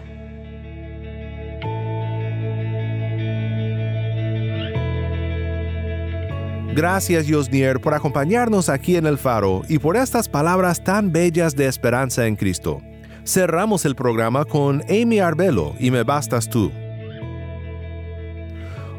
Gracias, 6.74 7.26
Yosnier, 7.26 7.80
por 7.80 7.92
acompañarnos 7.94 8.68
aquí 8.68 8.96
en 8.96 9.06
el 9.06 9.18
Faro 9.18 9.62
y 9.68 9.80
por 9.80 9.96
estas 9.96 10.28
palabras 10.28 10.84
tan 10.84 11.10
bellas 11.10 11.56
de 11.56 11.66
esperanza 11.66 12.26
en 12.26 12.36
Cristo. 12.36 12.80
Cerramos 13.24 13.84
el 13.84 13.96
programa 13.96 14.44
con 14.44 14.82
Amy 14.88 15.18
Arbelo 15.18 15.74
y 15.80 15.90
Me 15.90 16.04
Bastas 16.04 16.48
Tú. 16.48 16.70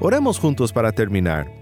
Oremos 0.02 0.40
juntos 0.40 0.74
para 0.74 0.92
terminar. 0.92 1.59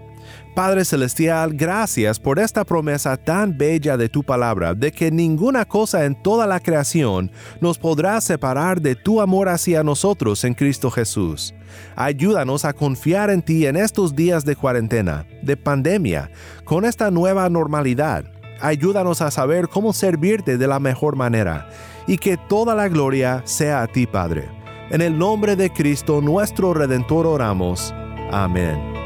Padre 0.54 0.84
Celestial, 0.84 1.54
gracias 1.54 2.18
por 2.18 2.38
esta 2.38 2.64
promesa 2.64 3.16
tan 3.16 3.56
bella 3.56 3.96
de 3.96 4.08
tu 4.08 4.22
palabra, 4.22 4.74
de 4.74 4.90
que 4.90 5.10
ninguna 5.10 5.64
cosa 5.64 6.04
en 6.04 6.20
toda 6.20 6.46
la 6.46 6.60
creación 6.60 7.30
nos 7.60 7.78
podrá 7.78 8.20
separar 8.20 8.80
de 8.80 8.96
tu 8.96 9.20
amor 9.20 9.48
hacia 9.48 9.84
nosotros 9.84 10.42
en 10.44 10.54
Cristo 10.54 10.90
Jesús. 10.90 11.54
Ayúdanos 11.94 12.64
a 12.64 12.72
confiar 12.72 13.30
en 13.30 13.42
ti 13.42 13.66
en 13.66 13.76
estos 13.76 14.16
días 14.16 14.44
de 14.44 14.56
cuarentena, 14.56 15.26
de 15.42 15.56
pandemia, 15.56 16.30
con 16.64 16.84
esta 16.84 17.10
nueva 17.10 17.48
normalidad. 17.48 18.24
Ayúdanos 18.60 19.22
a 19.22 19.30
saber 19.30 19.68
cómo 19.68 19.92
servirte 19.92 20.58
de 20.58 20.66
la 20.66 20.80
mejor 20.80 21.14
manera 21.14 21.68
y 22.06 22.18
que 22.18 22.36
toda 22.36 22.74
la 22.74 22.88
gloria 22.88 23.42
sea 23.44 23.82
a 23.82 23.86
ti, 23.86 24.06
Padre. 24.06 24.48
En 24.90 25.02
el 25.02 25.16
nombre 25.16 25.54
de 25.54 25.70
Cristo 25.70 26.20
nuestro 26.20 26.74
Redentor 26.74 27.26
oramos. 27.26 27.94
Amén. 28.32 28.97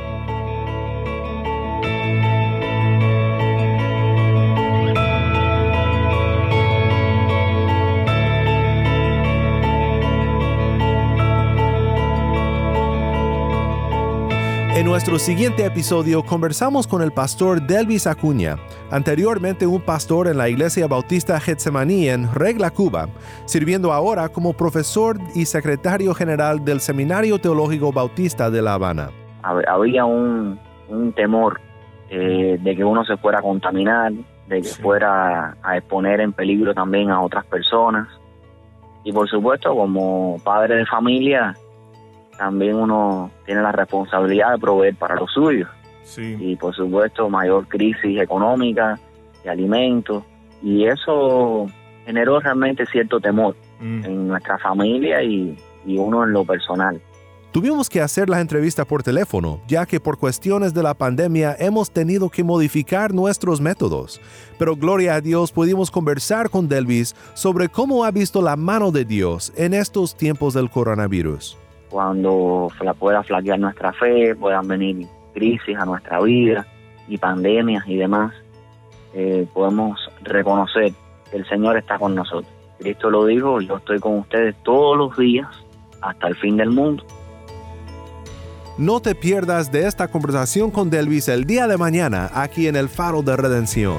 En 14.83 14.89
nuestro 14.89 15.17
siguiente 15.21 15.65
episodio 15.65 16.25
conversamos 16.25 16.89
con 16.89 17.03
el 17.03 17.13
pastor 17.13 17.63
Delvis 17.63 18.09
Acuña, 18.09 18.57
anteriormente 18.91 19.65
un 19.65 19.81
pastor 19.81 20.27
en 20.27 20.37
la 20.37 20.49
Iglesia 20.49 20.89
Bautista 20.89 21.39
Getsemaní 21.39 22.09
en 22.09 22.29
Regla, 22.35 22.69
Cuba, 22.73 23.07
sirviendo 23.45 23.93
ahora 23.93 24.29
como 24.31 24.55
profesor 24.55 25.19
y 25.37 25.45
secretario 25.45 26.15
general 26.15 26.65
del 26.65 26.81
Seminario 26.81 27.39
Teológico 27.41 27.93
Bautista 27.93 28.51
de 28.51 28.61
La 28.61 28.75
Habana. 28.75 29.11
Había 29.45 30.05
un, 30.05 30.59
un 30.89 31.13
temor 31.13 31.61
eh, 32.11 32.59
de 32.61 32.75
que 32.77 32.85
uno 32.85 33.05
se 33.05 33.17
fuera 33.19 33.39
a 33.39 33.43
contaminar, 33.43 34.11
de 34.49 34.63
que 34.63 34.65
Sí. 34.65 34.83
fuera 34.83 35.57
a 35.63 35.77
exponer 35.77 36.21
en 36.21 36.33
peligro 36.33 36.75
también 36.75 37.09
a 37.11 37.21
otras 37.21 37.45
personas. 37.47 38.09
Y 39.05 39.13
por 39.13 39.29
supuesto, 39.29 39.77
como 39.77 40.41
padre 40.43 40.75
de 40.75 40.87
familia, 40.87 41.55
también 42.43 42.75
uno 42.75 43.31
tiene 43.47 43.63
la 43.63 43.71
responsabilidad 43.71 44.51
de 44.51 44.59
proveer 44.59 44.97
para 44.97 45.15
los 45.15 45.31
suyos. 45.31 45.69
Sí. 46.03 46.37
Y 46.41 46.57
por 46.57 46.75
supuesto, 46.75 47.29
mayor 47.29 47.69
crisis 47.69 48.21
económica, 48.21 48.99
de 49.45 49.51
alimentos, 49.51 50.25
y 50.61 50.87
eso 50.87 51.69
generó 52.05 52.41
realmente 52.41 52.85
cierto 52.87 53.21
temor 53.21 53.55
Mm. 53.83 54.05
en 54.05 54.29
nuestra 54.29 54.59
familia 54.59 55.23
y, 55.23 55.57
y 55.85 55.99
uno 55.99 56.23
en 56.23 56.33
lo 56.33 56.45
personal. 56.45 57.01
Tuvimos 57.51 57.91
que 57.91 58.01
hacer 58.01 58.31
la 58.31 58.41
entrevista 58.41 58.85
por 58.85 59.03
teléfono, 59.03 59.61
ya 59.67 59.85
que 59.85 60.01
por 60.01 60.17
cuestiones 60.17 60.73
de 60.73 60.83
la 60.83 60.95
pandemia 60.95 61.55
hemos 61.59 61.91
tenido 61.91 62.31
que 62.31 62.45
modificar 62.45 63.13
nuestros 63.13 63.61
métodos. 63.61 64.21
Pero 64.59 64.75
gloria 64.75 65.17
a 65.17 65.21
Dios 65.21 65.53
pudimos 65.53 65.91
conversar 65.91 66.49
con 66.49 66.67
Delvis 66.69 67.15
sobre 67.35 67.69
cómo 67.69 68.05
ha 68.05 68.11
visto 68.11 68.41
la 68.41 68.57
mano 68.57 68.91
de 68.91 69.05
Dios 69.05 69.53
en 69.57 69.75
estos 69.75 70.17
tiempos 70.17 70.55
del 70.55 70.71
coronavirus. 70.71 71.59
Cuando 71.93 72.71
fla- 72.79 72.95
pueda 72.95 73.23
flaquear 73.23 73.59
nuestra 73.61 73.93
fe, 73.93 74.35
puedan 74.35 74.67
venir 74.67 75.07
crisis 75.35 75.77
a 75.79 75.85
nuestra 75.85 76.21
vida 76.23 76.67
y 77.07 77.19
pandemias 77.19 77.87
y 77.87 77.97
demás, 77.97 78.33
eh, 79.13 79.47
podemos 79.53 80.01
reconocer 80.23 80.95
que 81.31 81.37
el 81.37 81.47
Señor 81.47 81.77
está 81.77 81.99
con 81.99 82.15
nosotros. 82.15 82.51
Cristo 82.79 83.11
lo 83.11 83.27
dijo, 83.27 83.61
yo 83.61 83.77
estoy 83.77 84.01
con 84.01 84.19
ustedes 84.21 84.57
todos 84.63 84.97
los 84.97 85.15
días 85.19 85.49
hasta 86.01 86.29
el 86.29 86.37
fin 86.37 86.57
del 86.57 86.71
mundo. 86.71 87.05
No 88.79 89.01
te 89.01 89.15
pierdas 89.15 89.71
de 89.71 89.87
esta 89.87 90.09
conversación 90.09 90.71
con 90.71 90.89
Delvis 90.89 91.29
el 91.29 91.45
día 91.45 91.67
de 91.67 91.77
mañana 91.77 92.31
aquí 92.33 92.69
en 92.69 92.77
el 92.77 92.89
Faro 92.89 93.21
de 93.23 93.37
Redención. 93.37 93.99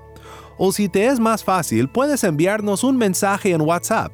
O 0.57 0.71
si 0.71 0.88
te 0.88 1.07
es 1.07 1.19
más 1.19 1.43
fácil, 1.43 1.89
puedes 1.89 2.23
enviarnos 2.23 2.83
un 2.83 2.95
mensaje 2.97 3.51
en 3.51 3.61
WhatsApp. 3.61 4.13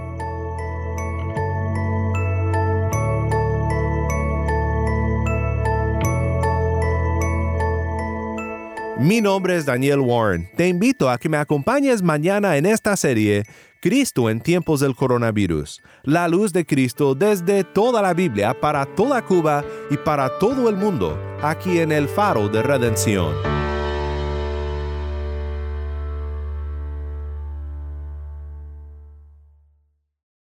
Mi 9.01 9.19
nombre 9.19 9.57
es 9.57 9.65
Daniel 9.65 9.99
Warren. 10.01 10.47
Te 10.55 10.67
invito 10.67 11.09
a 11.09 11.17
que 11.17 11.27
me 11.27 11.37
acompañes 11.37 12.03
mañana 12.03 12.57
en 12.57 12.67
esta 12.67 12.95
serie 12.95 13.45
Cristo 13.79 14.29
en 14.29 14.41
tiempos 14.41 14.79
del 14.79 14.95
coronavirus. 14.95 15.81
La 16.03 16.27
luz 16.27 16.53
de 16.53 16.67
Cristo 16.67 17.15
desde 17.15 17.63
toda 17.63 18.03
la 18.03 18.13
Biblia 18.13 18.53
para 18.53 18.85
toda 18.85 19.23
Cuba 19.23 19.65
y 19.89 19.97
para 19.97 20.37
todo 20.37 20.69
el 20.69 20.75
mundo, 20.75 21.19
aquí 21.41 21.79
en 21.79 21.91
el 21.91 22.07
Faro 22.07 22.47
de 22.47 22.61
Redención. 22.61 23.60